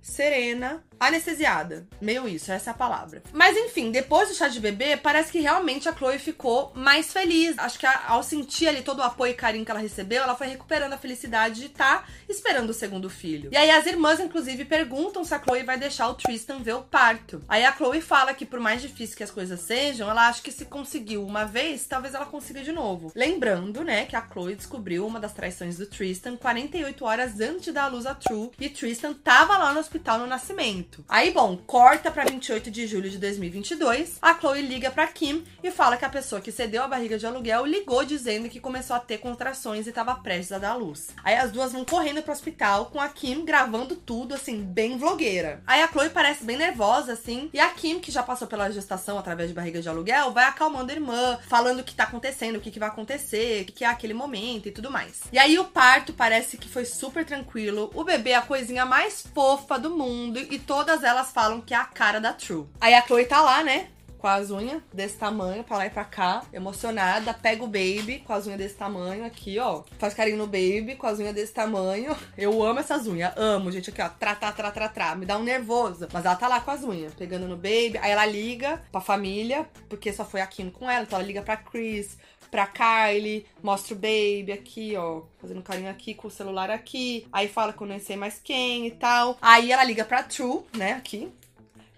serena, 0.00 0.82
anestesiada. 1.00 1.86
Meio 2.00 2.28
isso, 2.28 2.52
essa 2.52 2.70
é 2.70 2.72
a 2.72 2.76
palavra. 2.76 3.22
Mas 3.32 3.56
enfim, 3.56 3.90
depois 3.90 4.28
do 4.28 4.34
chá 4.34 4.48
de 4.48 4.60
bebê, 4.60 4.96
parece 4.96 5.32
que 5.32 5.40
realmente 5.40 5.88
a 5.88 5.94
Chloe 5.94 6.18
ficou 6.18 6.70
mais 6.74 7.12
feliz. 7.12 7.58
Acho 7.58 7.78
que 7.78 7.86
ao 7.86 8.22
sentir 8.22 8.68
ali 8.68 8.82
todo 8.82 8.98
o 8.98 9.02
apoio 9.02 9.32
e 9.32 9.34
carinho 9.34 9.64
que 9.64 9.70
ela 9.70 9.80
recebeu, 9.80 10.22
ela 10.22 10.36
foi 10.36 10.48
recuperando 10.48 10.92
a 10.92 10.98
felicidade 10.98 11.60
de 11.60 11.66
estar 11.66 12.02
tá 12.02 12.08
esperando 12.28 12.70
o 12.70 12.74
segundo 12.74 13.08
filho. 13.08 13.48
E 13.52 13.56
aí 13.56 13.70
as 13.70 13.86
irmãs, 13.86 14.20
inclusive, 14.20 14.64
perguntam 14.64 15.24
se 15.24 15.34
a 15.34 15.42
Chloe 15.42 15.62
vai 15.62 15.78
deixar 15.78 16.08
o 16.08 16.14
Tristan 16.14 16.58
ver 16.58 16.74
o 16.74 16.82
parto. 16.82 17.42
Aí 17.48 17.64
a 17.64 17.72
Chloe 17.72 18.00
fala 18.02 18.34
que 18.34 18.44
por 18.44 18.60
mais 18.60 18.82
difícil 18.82 19.16
que 19.16 19.24
as 19.24 19.30
coisas 19.30 19.60
sejam, 19.60 20.10
ela 20.10 20.28
acha 20.28 20.42
que 20.42 20.52
se 20.52 20.66
conseguiu 20.66 21.24
uma 21.24 21.44
vez, 21.44 21.86
talvez 21.86 22.14
ela 22.14 22.26
consiga 22.26 22.62
de 22.62 22.72
novo. 22.72 23.12
Lembrando, 23.14 23.82
né, 23.82 24.04
que 24.04 24.16
a 24.16 24.26
Chloe 24.26 24.54
descobriu 24.54 25.06
uma 25.06 25.18
das 25.18 25.32
traições 25.32 25.78
do 25.78 25.86
Tristan 25.86 26.36
48 26.36 27.04
horas 27.04 27.40
antes 27.40 27.64
de 27.64 27.72
dar 27.72 27.84
a 27.84 27.88
luz 27.88 28.06
a 28.06 28.14
True, 28.14 28.50
e 28.60 28.68
Tristan 28.68 29.14
tava 29.14 29.56
lá 29.56 29.72
no 29.72 29.80
hospital 29.80 30.18
no 30.18 30.26
nascimento. 30.26 30.89
Aí, 31.08 31.32
bom, 31.32 31.56
corta 31.66 32.10
para 32.10 32.24
28 32.24 32.70
de 32.70 32.86
julho 32.86 33.10
de 33.10 33.18
2022. 33.18 34.18
A 34.20 34.34
Chloe 34.34 34.62
liga 34.62 34.90
para 34.90 35.06
Kim 35.06 35.44
e 35.62 35.70
fala 35.70 35.96
que 35.96 36.04
a 36.04 36.08
pessoa 36.08 36.40
que 36.40 36.52
cedeu 36.52 36.82
a 36.82 36.88
barriga 36.88 37.18
de 37.18 37.26
aluguel 37.26 37.66
ligou 37.66 38.04
dizendo 38.04 38.48
que 38.48 38.60
começou 38.60 38.96
a 38.96 39.00
ter 39.00 39.18
contrações 39.18 39.86
e 39.86 39.90
estava 39.90 40.14
prestes 40.14 40.52
a 40.52 40.58
dar 40.58 40.74
luz. 40.74 41.08
Aí 41.22 41.36
as 41.36 41.50
duas 41.50 41.72
vão 41.72 41.84
correndo 41.84 42.22
pro 42.22 42.32
hospital 42.32 42.86
com 42.86 43.00
a 43.00 43.08
Kim 43.08 43.44
gravando 43.44 43.96
tudo 43.96 44.34
assim, 44.34 44.62
bem 44.62 44.98
vlogueira. 44.98 45.62
Aí 45.66 45.82
a 45.82 45.88
Chloe 45.88 46.10
parece 46.10 46.44
bem 46.44 46.56
nervosa 46.56 47.12
assim, 47.12 47.50
e 47.52 47.60
a 47.60 47.68
Kim, 47.70 48.00
que 48.00 48.10
já 48.10 48.22
passou 48.22 48.48
pela 48.48 48.70
gestação 48.70 49.18
através 49.18 49.48
de 49.48 49.54
barriga 49.54 49.80
de 49.80 49.88
aluguel, 49.88 50.32
vai 50.32 50.44
acalmando 50.44 50.90
a 50.90 50.94
irmã, 50.94 51.38
falando 51.48 51.80
o 51.80 51.84
que 51.84 51.94
tá 51.94 52.04
acontecendo, 52.04 52.56
o 52.56 52.60
que, 52.60 52.70
que 52.70 52.78
vai 52.78 52.88
acontecer, 52.88 53.62
o 53.62 53.64
que, 53.66 53.72
que 53.72 53.84
é 53.84 53.88
aquele 53.88 54.14
momento 54.14 54.68
e 54.68 54.72
tudo 54.72 54.90
mais. 54.90 55.22
E 55.32 55.38
aí 55.38 55.58
o 55.58 55.64
parto 55.64 56.12
parece 56.12 56.56
que 56.56 56.68
foi 56.68 56.84
super 56.84 57.24
tranquilo. 57.24 57.90
O 57.94 58.04
bebê 58.04 58.30
é 58.30 58.36
a 58.36 58.42
coisinha 58.42 58.84
mais 58.84 59.22
fofa 59.34 59.78
do 59.78 59.90
mundo 59.90 60.38
e 60.38 60.58
todas 60.80 61.04
elas 61.04 61.30
falam 61.30 61.60
que 61.60 61.74
é 61.74 61.76
a 61.76 61.84
cara 61.84 62.18
da 62.20 62.32
True. 62.32 62.66
Aí 62.80 62.94
a 62.94 63.02
Chloe 63.02 63.26
tá 63.26 63.42
lá, 63.42 63.62
né? 63.62 63.88
Com 64.20 64.26
as 64.26 64.50
unhas 64.50 64.82
desse 64.92 65.16
tamanho, 65.16 65.64
pra 65.64 65.78
lá 65.78 65.86
e 65.86 65.90
pra 65.90 66.04
cá, 66.04 66.44
emocionada, 66.52 67.32
pega 67.32 67.64
o 67.64 67.66
baby 67.66 68.22
com 68.24 68.34
as 68.34 68.46
unhas 68.46 68.58
desse 68.58 68.74
tamanho 68.74 69.24
aqui, 69.24 69.58
ó. 69.58 69.82
Faz 69.98 70.12
carinho 70.12 70.36
no 70.36 70.46
baby 70.46 70.94
com 70.96 71.06
as 71.06 71.18
unhas 71.18 71.34
desse 71.34 71.54
tamanho. 71.54 72.14
Eu 72.36 72.62
amo 72.62 72.80
essas 72.80 73.06
unhas, 73.06 73.32
amo, 73.36 73.72
gente, 73.72 73.88
aqui, 73.88 74.02
ó. 74.02 74.08
Tra, 74.10 74.34
tra, 74.34 74.52
tra, 74.52 74.70
tra, 74.70 74.88
tra. 74.88 75.14
Me 75.14 75.24
dá 75.24 75.38
um 75.38 75.42
nervoso. 75.42 76.06
Mas 76.12 76.24
ela 76.24 76.36
tá 76.36 76.46
lá 76.48 76.60
com 76.60 76.70
as 76.70 76.84
unhas, 76.84 77.14
pegando 77.14 77.48
no 77.48 77.56
baby. 77.56 77.98
Aí 78.00 78.10
ela 78.10 78.26
liga 78.26 78.82
pra 78.92 79.00
família, 79.00 79.66
porque 79.88 80.12
só 80.12 80.24
foi 80.24 80.42
a 80.42 80.46
Kim 80.46 80.68
com 80.68 80.90
ela, 80.90 81.04
então 81.04 81.18
ela 81.18 81.26
liga 81.26 81.40
pra 81.40 81.56
Chris, 81.56 82.18
pra 82.50 82.66
Kylie, 82.66 83.46
mostra 83.62 83.94
o 83.94 83.96
baby 83.96 84.52
aqui, 84.52 84.96
ó, 84.96 85.22
fazendo 85.40 85.62
carinho 85.62 85.90
aqui 85.90 86.12
com 86.14 86.28
o 86.28 86.30
celular 86.30 86.70
aqui. 86.70 87.26
Aí 87.32 87.48
fala 87.48 87.72
que 87.72 87.80
eu 87.80 87.86
não 87.86 87.98
sei 87.98 88.16
mais 88.16 88.38
quem 88.42 88.86
e 88.86 88.90
tal. 88.90 89.38
Aí 89.40 89.72
ela 89.72 89.84
liga 89.84 90.04
pra 90.04 90.22
True, 90.22 90.62
né, 90.76 90.92
aqui. 90.92 91.32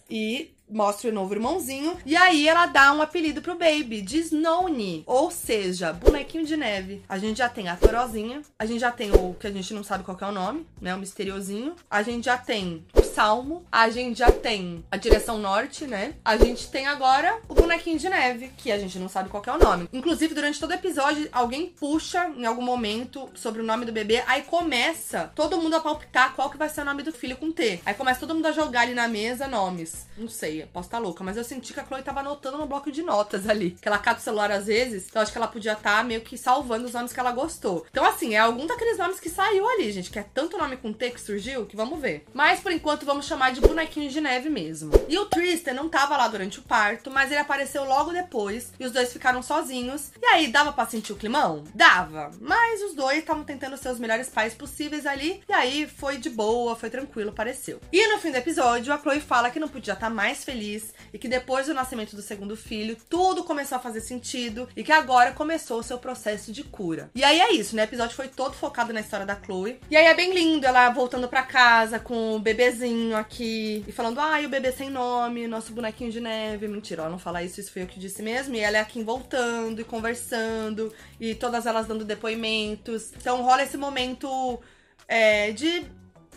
E 0.09 0.55
mostra 0.73 1.11
o 1.11 1.13
novo 1.13 1.35
irmãozinho. 1.35 1.97
E 2.05 2.17
aí 2.17 2.49
ela 2.49 2.67
dá 2.67 2.93
um 2.93 3.03
apelido 3.03 3.43
pro 3.43 3.59
baby 3.59 4.01
de 4.01 4.19
Snowny, 4.19 5.03
ou 5.07 5.31
seja, 5.31 5.93
bonequinho 5.93 6.45
de 6.45 6.57
neve. 6.57 7.03
A 7.09 7.19
gente 7.19 7.39
já 7.39 7.49
tem 7.49 7.69
a 7.69 7.77
Torozinha, 7.77 8.43
a 8.59 8.67
gente 8.67 8.81
já 8.81 8.91
tem 8.91 9.11
o 9.13 9.35
que 9.35 9.47
a 9.47 9.51
gente 9.51 9.75
não 9.75 9.85
sabe 9.85 10.05
qual 10.05 10.19
é 10.21 10.27
o 10.27 10.33
nome, 10.33 10.67
né? 10.81 10.95
O 10.95 10.99
misteriosinho. 10.99 11.75
A 11.91 12.03
gente 12.03 12.25
já 12.25 12.37
tem 12.37 12.85
Salmo, 13.13 13.65
a 13.71 13.91
gente 13.91 14.19
já 14.19 14.31
tem 14.31 14.85
a 14.91 14.97
direção 14.97 15.39
norte, 15.39 15.87
né? 15.87 16.15
A 16.25 16.37
gente 16.37 16.69
tem 16.69 16.87
agora 16.87 17.39
o 17.49 17.55
bonequinho 17.55 17.99
de 17.99 18.09
neve, 18.09 18.51
que 18.57 18.73
a 18.73 18.79
gente 18.79 18.99
não 18.99 19.09
sabe 19.09 19.29
qual 19.29 19.43
é 19.47 19.53
o 19.53 19.59
nome. 19.59 19.89
Inclusive, 19.93 20.35
durante 20.35 20.59
todo 20.59 20.71
o 20.71 20.75
episódio, 20.75 21.29
alguém 21.31 21.67
puxa 21.67 22.33
em 22.37 22.47
algum 22.47 22.63
momento 22.63 23.29
sobre 23.35 23.61
o 23.61 23.65
nome 23.65 23.85
do 23.85 23.93
bebê, 23.93 24.23
aí 24.27 24.43
começa 24.43 25.31
todo 25.35 25.61
mundo 25.61 25.77
a 25.77 25.81
palpitar 25.81 26.35
qual 26.35 26.51
que 26.51 26.57
vai 26.57 26.69
ser 26.69 26.81
o 26.81 26.85
nome 26.85 27.03
do 27.03 27.13
filho 27.13 27.37
com 27.37 27.53
T. 27.53 27.81
Aí 27.85 27.95
começa 27.95 28.21
todo 28.21 28.35
mundo 28.35 28.47
a 28.47 28.53
jogar 28.53 28.83
ali 28.83 28.95
na 28.95 29.09
mesa 29.09 29.47
nomes. 29.47 30.07
Não 30.17 30.29
sei, 30.29 30.65
posso 30.73 30.89
estar 30.89 30.99
tá 30.99 31.03
louca, 31.03 31.23
mas 31.23 31.37
eu 31.37 31.45
senti 31.45 31.75
que 31.75 31.81
a 31.81 31.85
Chloe 31.85 32.03
tava 32.03 32.21
anotando 32.21 32.59
no 32.59 32.67
bloco 32.67 32.91
de 32.91 33.03
notas 33.03 33.49
ali. 33.49 33.73
Que 33.81 33.89
ela 33.89 33.99
cata 33.99 34.21
o 34.21 34.23
celular 34.23 34.51
às 34.51 34.67
vezes, 34.67 35.07
então 35.09 35.21
acho 35.21 35.33
que 35.33 35.39
ela 35.39 35.49
podia 35.49 35.73
estar 35.73 35.99
tá 35.99 36.05
meio 36.05 36.23
que 36.23 36.39
salvando 36.39 36.87
os 36.87 36.95
nomes 36.95 37.13
que 37.13 37.21
ela 37.21 37.33
gostou. 37.33 37.85
Então, 37.91 38.05
assim, 38.05 38.35
é 38.35 38.39
algum 38.39 38.67
daqueles 38.67 38.99
nomes 38.99 39.21
que 39.21 39.29
saiu 39.29 39.69
ali, 39.69 39.93
gente, 39.93 40.11
que 40.11 40.19
é 40.19 40.23
tanto 40.23 40.57
nome 40.57 40.77
com 40.77 40.93
T 40.93 41.11
que 41.11 41.21
surgiu, 41.21 41.67
que 41.67 41.77
vamos 41.77 42.01
ver. 42.01 42.25
Mas 42.33 42.61
por 42.61 42.73
enquanto 42.73 43.02
vamos 43.05 43.27
chamar 43.27 43.53
de 43.53 43.61
bonequinhos 43.61 44.13
de 44.13 44.21
neve 44.21 44.49
mesmo. 44.49 44.93
E 45.09 45.19
o 45.19 45.27
Tristan 45.27 45.73
não 45.75 45.89
tava 45.89 46.17
lá 46.17 46.29
durante 46.29 46.59
o 46.59 46.63
parto, 46.63 47.11
mas 47.11 47.31
ele 47.31 47.41
apareceu 47.41 47.85
logo 47.85 48.13
depois 48.13 48.73
e 48.79 48.85
os 48.85 48.93
dois 48.93 49.13
ficaram 49.13 49.43
sozinhos. 49.43 50.11
E 50.21 50.27
aí, 50.27 50.49
dava 50.49 50.73
pra 50.73 50.87
sentir 50.87 51.13
o 51.13 51.17
climão? 51.17 51.65
Dava. 51.75 52.31
Mas 52.41 52.83
os 52.83 52.95
dois 52.95 53.19
estavam 53.19 53.45
tentando 53.45 53.77
ser 53.77 53.91
os 53.91 53.99
melhores 53.99 54.29
pais 54.29 54.55
possíveis 54.55 55.07
ali. 55.07 55.43
E 55.49 55.53
aí 55.53 55.87
foi 55.87 56.17
de 56.17 56.31
boa, 56.31 56.77
foi 56.77 56.91
tranquilo, 56.91 57.33
pareceu. 57.33 57.81
E 57.93 58.07
no 58.09 58.19
fim 58.19 58.31
do 58.31 58.37
episódio, 58.37 58.93
a 58.93 58.99
Chloe 58.99 59.21
fala 59.21 59.51
que 59.51 59.61
não 59.61 59.69
podia 59.69 59.95
estar 59.95 60.11
mais 60.11 60.45
feliz 60.45 60.95
e 61.13 61.19
que 61.19 61.29
depois 61.29 61.67
do 61.67 61.75
nascimento 61.75 62.17
do 62.17 62.23
segundo 62.23 62.57
filho, 62.57 62.97
tudo 63.09 63.45
começou 63.45 63.77
a 63.77 63.81
fazer 63.81 64.01
sentido 64.01 64.69
e 64.77 64.83
que 64.83 64.93
agora 64.93 65.33
começou 65.33 65.81
o 65.81 65.83
seu 65.83 65.99
processo 65.99 66.53
de 66.53 66.65
cura. 66.65 67.11
E 67.15 67.25
aí 67.25 67.41
é 67.41 67.53
isso, 67.53 67.77
né? 67.77 67.83
O 67.83 67.85
episódio 67.85 68.17
foi 68.17 68.29
todo 68.29 68.55
focado 68.55 68.93
na 68.93 69.01
história 69.01 69.27
da 69.27 69.39
Chloe. 69.41 69.81
E 69.91 69.97
aí 69.97 70.07
é 70.07 70.15
bem 70.15 70.33
lindo 70.33 70.67
ela 70.67 70.91
voltando 70.91 71.29
para 71.29 71.43
casa 71.43 71.99
com 71.99 72.37
o 72.37 72.39
bebezinho 72.39 72.92
aqui 73.15 73.85
e 73.87 73.93
falando: 73.93 74.19
ai, 74.21 74.45
ah, 74.45 74.47
o 74.47 74.51
bebê 74.51 74.73
sem 74.73 74.91
nome, 74.91 75.47
nosso 75.47 75.73
bonequinho 75.73 76.11
de 76.11 76.21
neve. 76.21 76.69
Mentira, 76.69 77.03
ela 77.03 77.11
não 77.11 77.19
fala 77.19 77.43
isso, 77.43 77.61
isso 77.61 77.73
foi 77.73 77.83
eu 77.83 77.87
que 77.87 77.99
disse 77.99 78.23
mesmo. 78.23 78.55
E 78.55 78.61
ela 78.61 78.79
é 78.79 78.81
aqui 78.81 79.03
voltando 79.03 79.81
e 79.81 79.85
conversando 79.85 80.93
e 81.21 81.35
todas 81.35 81.67
elas 81.67 81.87
dando 81.87 82.05
depoimentos. 82.05 83.13
Então 83.17 83.43
rola 83.43 83.63
esse 83.63 83.77
momento 83.77 84.61
é, 85.09 85.53
de 85.53 85.85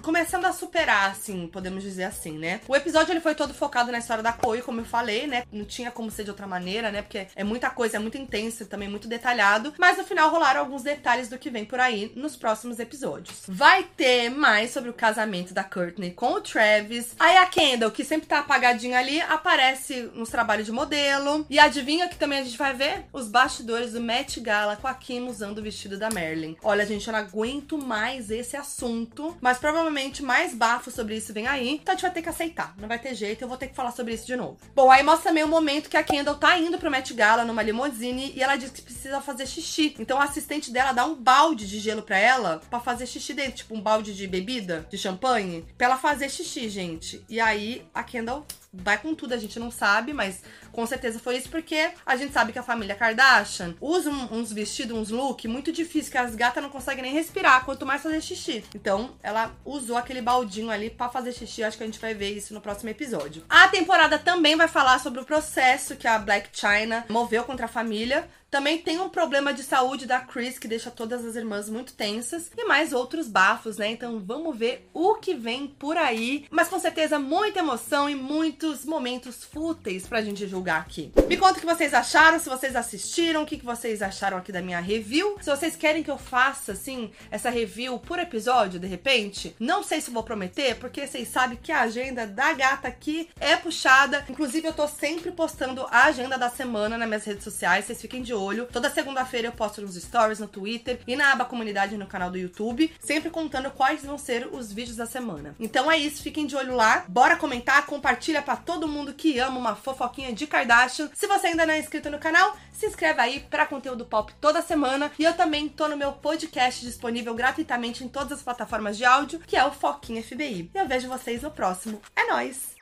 começando 0.06 0.46
a 0.46 0.54
superar, 0.54 1.10
assim, 1.10 1.48
podemos 1.48 1.82
dizer 1.82 2.04
assim, 2.04 2.38
né? 2.38 2.62
O 2.68 2.76
episódio 2.76 3.12
ele 3.12 3.20
foi 3.20 3.34
todo 3.34 3.56
focado 3.56 3.92
na 3.92 3.98
história 3.98 4.22
da 4.22 4.32
Chloe, 4.32 4.62
como 4.62 4.82
eu 4.82 4.86
falei, 4.86 5.26
né? 5.26 5.44
Não 5.52 5.66
tinha 5.66 5.90
como 5.90 6.12
ser 6.12 6.24
de 6.24 6.30
outra 6.30 6.46
maneira, 6.46 6.92
né? 6.92 7.02
Porque 7.02 7.26
é 7.36 7.44
muita 7.44 7.72
coisa, 7.72 7.98
é 7.98 8.00
muito 8.00 8.16
intenso 8.16 8.68
também 8.68 8.88
muito 8.88 9.08
detalhado. 9.08 9.74
Mas 9.80 9.98
no 9.98 10.04
final 10.04 10.30
rolaram 10.30 10.60
alguns 10.60 10.84
detalhes 10.84 11.28
do 11.28 11.40
que 11.40 11.50
vem 11.50 11.66
por 11.66 11.80
aí 11.80 12.12
nos 12.16 12.36
próximos 12.36 12.78
episódios. 12.78 13.42
Vai 13.48 13.84
ter 13.98 14.30
mais 14.30 14.70
sobre 14.70 14.92
o 14.92 14.94
casamento 14.94 15.56
da 15.56 15.64
Courtney 15.64 16.12
com 16.12 16.34
o 16.34 16.42
Travis. 16.42 17.16
Aí 17.20 17.38
a 17.38 17.48
Kendall, 17.48 17.90
que 17.90 18.06
sempre 18.06 18.28
tá 18.28 18.40
apagadinha 18.40 19.00
ali, 19.00 19.20
aparece 19.22 20.12
nos 20.14 20.30
trabalhos 20.30 20.68
de 20.68 20.72
modelo. 20.72 21.48
E 21.50 21.58
adivinha 21.58 22.08
que 22.08 22.16
também 22.16 22.42
a 22.42 22.44
gente 22.44 22.60
vai 22.60 22.76
ver 22.76 23.06
os 23.12 23.28
bastidores 23.28 23.94
do 23.94 24.02
Met 24.02 24.40
Gala 24.40 24.76
com 24.76 24.88
a 24.88 24.94
Kim 24.94 25.28
usando 25.28 25.58
o 25.58 25.64
vestido 25.64 25.98
da 25.98 26.12
Marilyn. 26.12 26.56
Olha, 26.62 26.86
gente, 26.86 27.08
eu 27.08 27.12
não 27.12 27.20
aguento 27.20 27.76
mais 27.76 28.30
esse 28.30 28.56
assunto, 28.56 29.36
mas 29.42 29.58
provavelmente 29.58 29.95
provavelmente 29.96 30.22
mais 30.22 30.54
bafo 30.54 30.92
sobre 30.92 31.16
isso 31.16 31.32
vem 31.32 31.48
aí. 31.48 31.70
Então 31.70 31.94
a 31.94 31.96
gente 31.96 32.02
vai 32.02 32.12
ter 32.12 32.22
que 32.22 32.30
aceitar. 32.30 32.76
Não 32.78 32.88
vai 32.88 33.00
ter 33.00 33.16
jeito, 33.16 33.42
eu 33.42 33.48
vou 33.48 33.58
ter 33.58 33.68
que 33.68 33.76
falar 33.76 33.92
sobre 33.92 34.14
isso 34.14 34.26
de 34.26 34.36
novo. 34.36 34.58
Bom, 34.76 34.92
aí 34.92 35.02
mostra 35.02 35.30
também 35.30 35.44
o 35.44 35.48
momento 35.48 35.90
que 35.90 35.96
a 35.96 36.04
Kendall 36.04 36.36
tá 36.36 36.58
indo 36.58 36.78
pro 36.78 36.92
Met 36.92 37.14
Gala 37.14 37.46
numa 37.46 37.64
limousine 37.64 38.34
e 38.36 38.44
ela 38.44 38.58
diz 38.58 38.72
que 38.72 38.82
precisa 38.82 39.22
fazer 39.22 39.48
xixi. 39.48 39.96
Então 39.98 40.18
o 40.18 40.22
assistente 40.22 40.70
dela 40.70 40.92
dá 40.92 41.06
um 41.06 41.16
balde 41.16 41.66
de 41.66 41.80
gelo 41.80 42.02
pra 42.02 42.18
ela 42.18 42.62
para 42.70 42.80
fazer 42.82 43.06
xixi 43.06 43.34
dentro, 43.34 43.54
tipo 43.54 43.74
um 43.74 43.82
balde 43.82 44.14
de 44.14 44.28
bebida, 44.28 44.86
de 44.90 44.98
champanhe, 44.98 45.66
pra 45.78 45.88
ela 45.88 45.98
fazer 45.98 46.30
xixi, 46.30 46.68
gente. 46.68 47.24
E 47.30 47.40
aí 47.40 47.86
a 47.94 48.04
Kendall 48.04 48.46
vai 48.84 48.98
com 48.98 49.14
tudo, 49.14 49.34
a 49.34 49.38
gente 49.38 49.60
não 49.60 49.72
sabe, 49.72 50.14
mas 50.14 50.42
com 50.72 50.86
certeza 50.86 51.20
foi 51.20 51.38
isso 51.38 51.50
porque 51.50 51.92
a 52.06 52.16
gente 52.16 52.34
sabe 52.34 52.52
que 52.52 52.60
a 52.60 52.64
família 52.64 52.96
Kardashian 52.96 53.76
usa 53.80 54.10
uns 54.10 54.52
vestidos, 54.52 54.98
uns 54.98 55.10
look 55.10 55.48
muito 55.48 55.72
difíceis 55.72 56.10
que 56.10 56.18
as 56.18 56.36
gatas 56.36 56.62
não 56.62 56.70
conseguem 56.70 57.04
nem 57.04 57.14
respirar, 57.14 57.64
quanto 57.66 57.86
mais 57.86 58.02
fazer 58.02 58.22
xixi. 58.22 58.64
Então, 58.76 59.16
ela 59.24 59.56
usou 59.64 59.98
aquele 59.98 60.22
baldinho 60.22 60.70
ali 60.70 60.90
para 60.90 61.10
fazer 61.10 61.32
xixi, 61.32 61.64
acho 61.64 61.78
que 61.78 61.84
a 61.84 61.88
gente 61.88 62.00
vai 62.00 62.14
ver 62.14 62.32
isso 62.32 62.54
no 62.54 62.62
próximo 62.62 62.90
episódio. 62.90 63.44
A 63.50 63.68
temporada 63.68 64.20
também 64.20 64.56
vai 64.56 64.68
falar 64.68 65.00
sobre 65.00 65.22
o 65.22 65.26
processo 65.26 65.96
que 65.96 66.08
a 66.08 66.20
Black 66.20 66.50
China 66.52 67.06
moveu 67.10 67.44
contra 67.44 67.66
a 67.66 67.70
família, 67.70 68.28
também 68.56 68.78
tem 68.78 69.02
um 69.02 69.10
problema 69.10 69.54
de 69.54 69.64
saúde 69.64 70.06
da 70.06 70.22
Chris 70.22 70.58
que 70.58 70.66
deixa 70.66 70.90
todas 70.90 71.26
as 71.26 71.36
irmãs 71.36 71.68
muito 71.68 71.92
tensas 71.92 72.50
e 72.56 72.64
mais 72.64 72.94
outros 72.94 73.28
bafos, 73.28 73.76
né? 73.76 73.90
Então 73.90 74.18
vamos 74.26 74.58
ver 74.58 74.90
o 74.94 75.16
que 75.16 75.34
vem 75.34 75.68
por 75.68 75.98
aí. 75.98 76.46
Mas 76.50 76.70
com 76.70 76.80
certeza 76.80 77.20
muita 77.20 77.60
emoção 77.60 78.10
e 78.10 78.16
muitos 78.16 78.86
momentos 78.86 79.44
fúteis 79.44 80.08
pra 80.08 80.22
gente 80.22 80.48
julgar 80.48 80.80
aqui. 80.80 81.12
Me 81.28 81.36
conta 81.36 81.58
o 81.58 81.60
que 81.60 81.66
vocês 81.66 81.94
acharam, 81.94 82.40
se 82.40 82.48
vocês 82.48 82.78
assistiram, 82.78 83.44
o 83.44 83.46
que 83.46 83.58
vocês 83.58 84.02
acharam 84.02 84.38
aqui 84.38 84.54
da 84.54 84.62
minha 84.62 84.80
review. 84.80 85.38
Se 85.42 85.50
vocês 85.50 85.76
querem 85.76 86.02
que 86.02 86.10
eu 86.10 86.18
faça, 86.18 86.72
assim, 86.72 87.12
essa 87.30 87.50
review 87.50 88.00
por 88.00 88.20
episódio, 88.20 88.80
de 88.80 88.88
repente, 88.88 89.54
não 89.60 89.84
sei 89.84 90.00
se 90.00 90.12
vou 90.12 90.24
prometer, 90.24 90.78
porque 90.78 91.06
vocês 91.06 91.28
sabem 91.28 91.60
que 91.62 91.74
a 91.74 91.82
agenda 91.82 92.26
da 92.26 92.54
gata 92.54 92.88
aqui 92.88 93.28
é 93.38 93.58
puxada. 93.58 94.24
Inclusive, 94.30 94.66
eu 94.66 94.74
tô 94.74 94.88
sempre 94.88 95.30
postando 95.30 95.86
a 95.92 96.06
agenda 96.06 96.38
da 96.38 96.50
semana 96.50 96.98
nas 96.98 97.06
minhas 97.06 97.26
redes 97.26 97.44
sociais, 97.44 97.84
vocês 97.84 98.00
fiquem 98.00 98.22
de 98.22 98.34
olho 98.34 98.45
olho. 98.46 98.68
Toda 98.72 98.90
segunda-feira 98.90 99.48
eu 99.48 99.52
posto 99.52 99.82
nos 99.82 99.96
stories, 99.96 100.40
no 100.40 100.48
Twitter 100.48 101.00
e 101.08 101.16
na 101.16 101.32
aba 101.32 101.46
comunidade 101.46 101.98
no 101.98 102.08
canal 102.08 102.30
do 102.30 102.38
YouTube, 102.38 102.92
sempre 103.00 103.30
contando 103.30 103.72
quais 103.72 104.04
vão 104.04 104.18
ser 104.18 104.48
os 104.52 104.72
vídeos 104.72 104.98
da 104.98 105.06
semana. 105.06 105.56
Então 105.60 105.92
é 105.92 105.98
isso, 105.98 106.22
fiquem 106.22 106.46
de 106.46 106.56
olho 106.56 106.76
lá. 106.76 107.06
Bora 107.08 107.36
comentar, 107.36 107.86
compartilha 107.86 108.42
para 108.42 108.56
todo 108.56 108.88
mundo 108.88 109.14
que 109.14 109.40
ama 109.40 109.58
uma 109.58 109.76
fofoquinha 109.76 110.34
de 110.34 110.48
Kardashian. 110.48 111.10
Se 111.14 111.28
você 111.28 111.48
ainda 111.48 111.66
não 111.66 111.74
é 111.74 111.80
inscrito 111.80 112.10
no 112.10 112.20
canal, 112.20 112.56
se 112.72 112.86
inscreve 112.86 113.22
aí 113.22 113.40
para 113.40 113.66
conteúdo 113.66 114.06
pop 114.06 114.34
toda 114.40 114.62
semana. 114.62 115.12
E 115.18 115.24
eu 115.24 115.34
também 115.34 115.68
tô 115.68 115.88
no 115.88 115.98
meu 115.98 116.12
podcast 116.12 116.86
disponível 116.86 117.34
gratuitamente 117.34 118.04
em 118.04 118.08
todas 118.08 118.34
as 118.34 118.44
plataformas 118.44 118.98
de 118.98 119.06
áudio, 119.06 119.40
que 119.40 119.58
é 119.58 119.66
o 119.66 119.72
Foquinha 119.72 120.22
FBI. 120.22 120.70
Eu 120.74 120.88
vejo 120.88 121.08
vocês 121.08 121.42
no 121.42 121.52
próximo. 121.52 122.02
É 122.16 122.28
nós. 122.28 122.75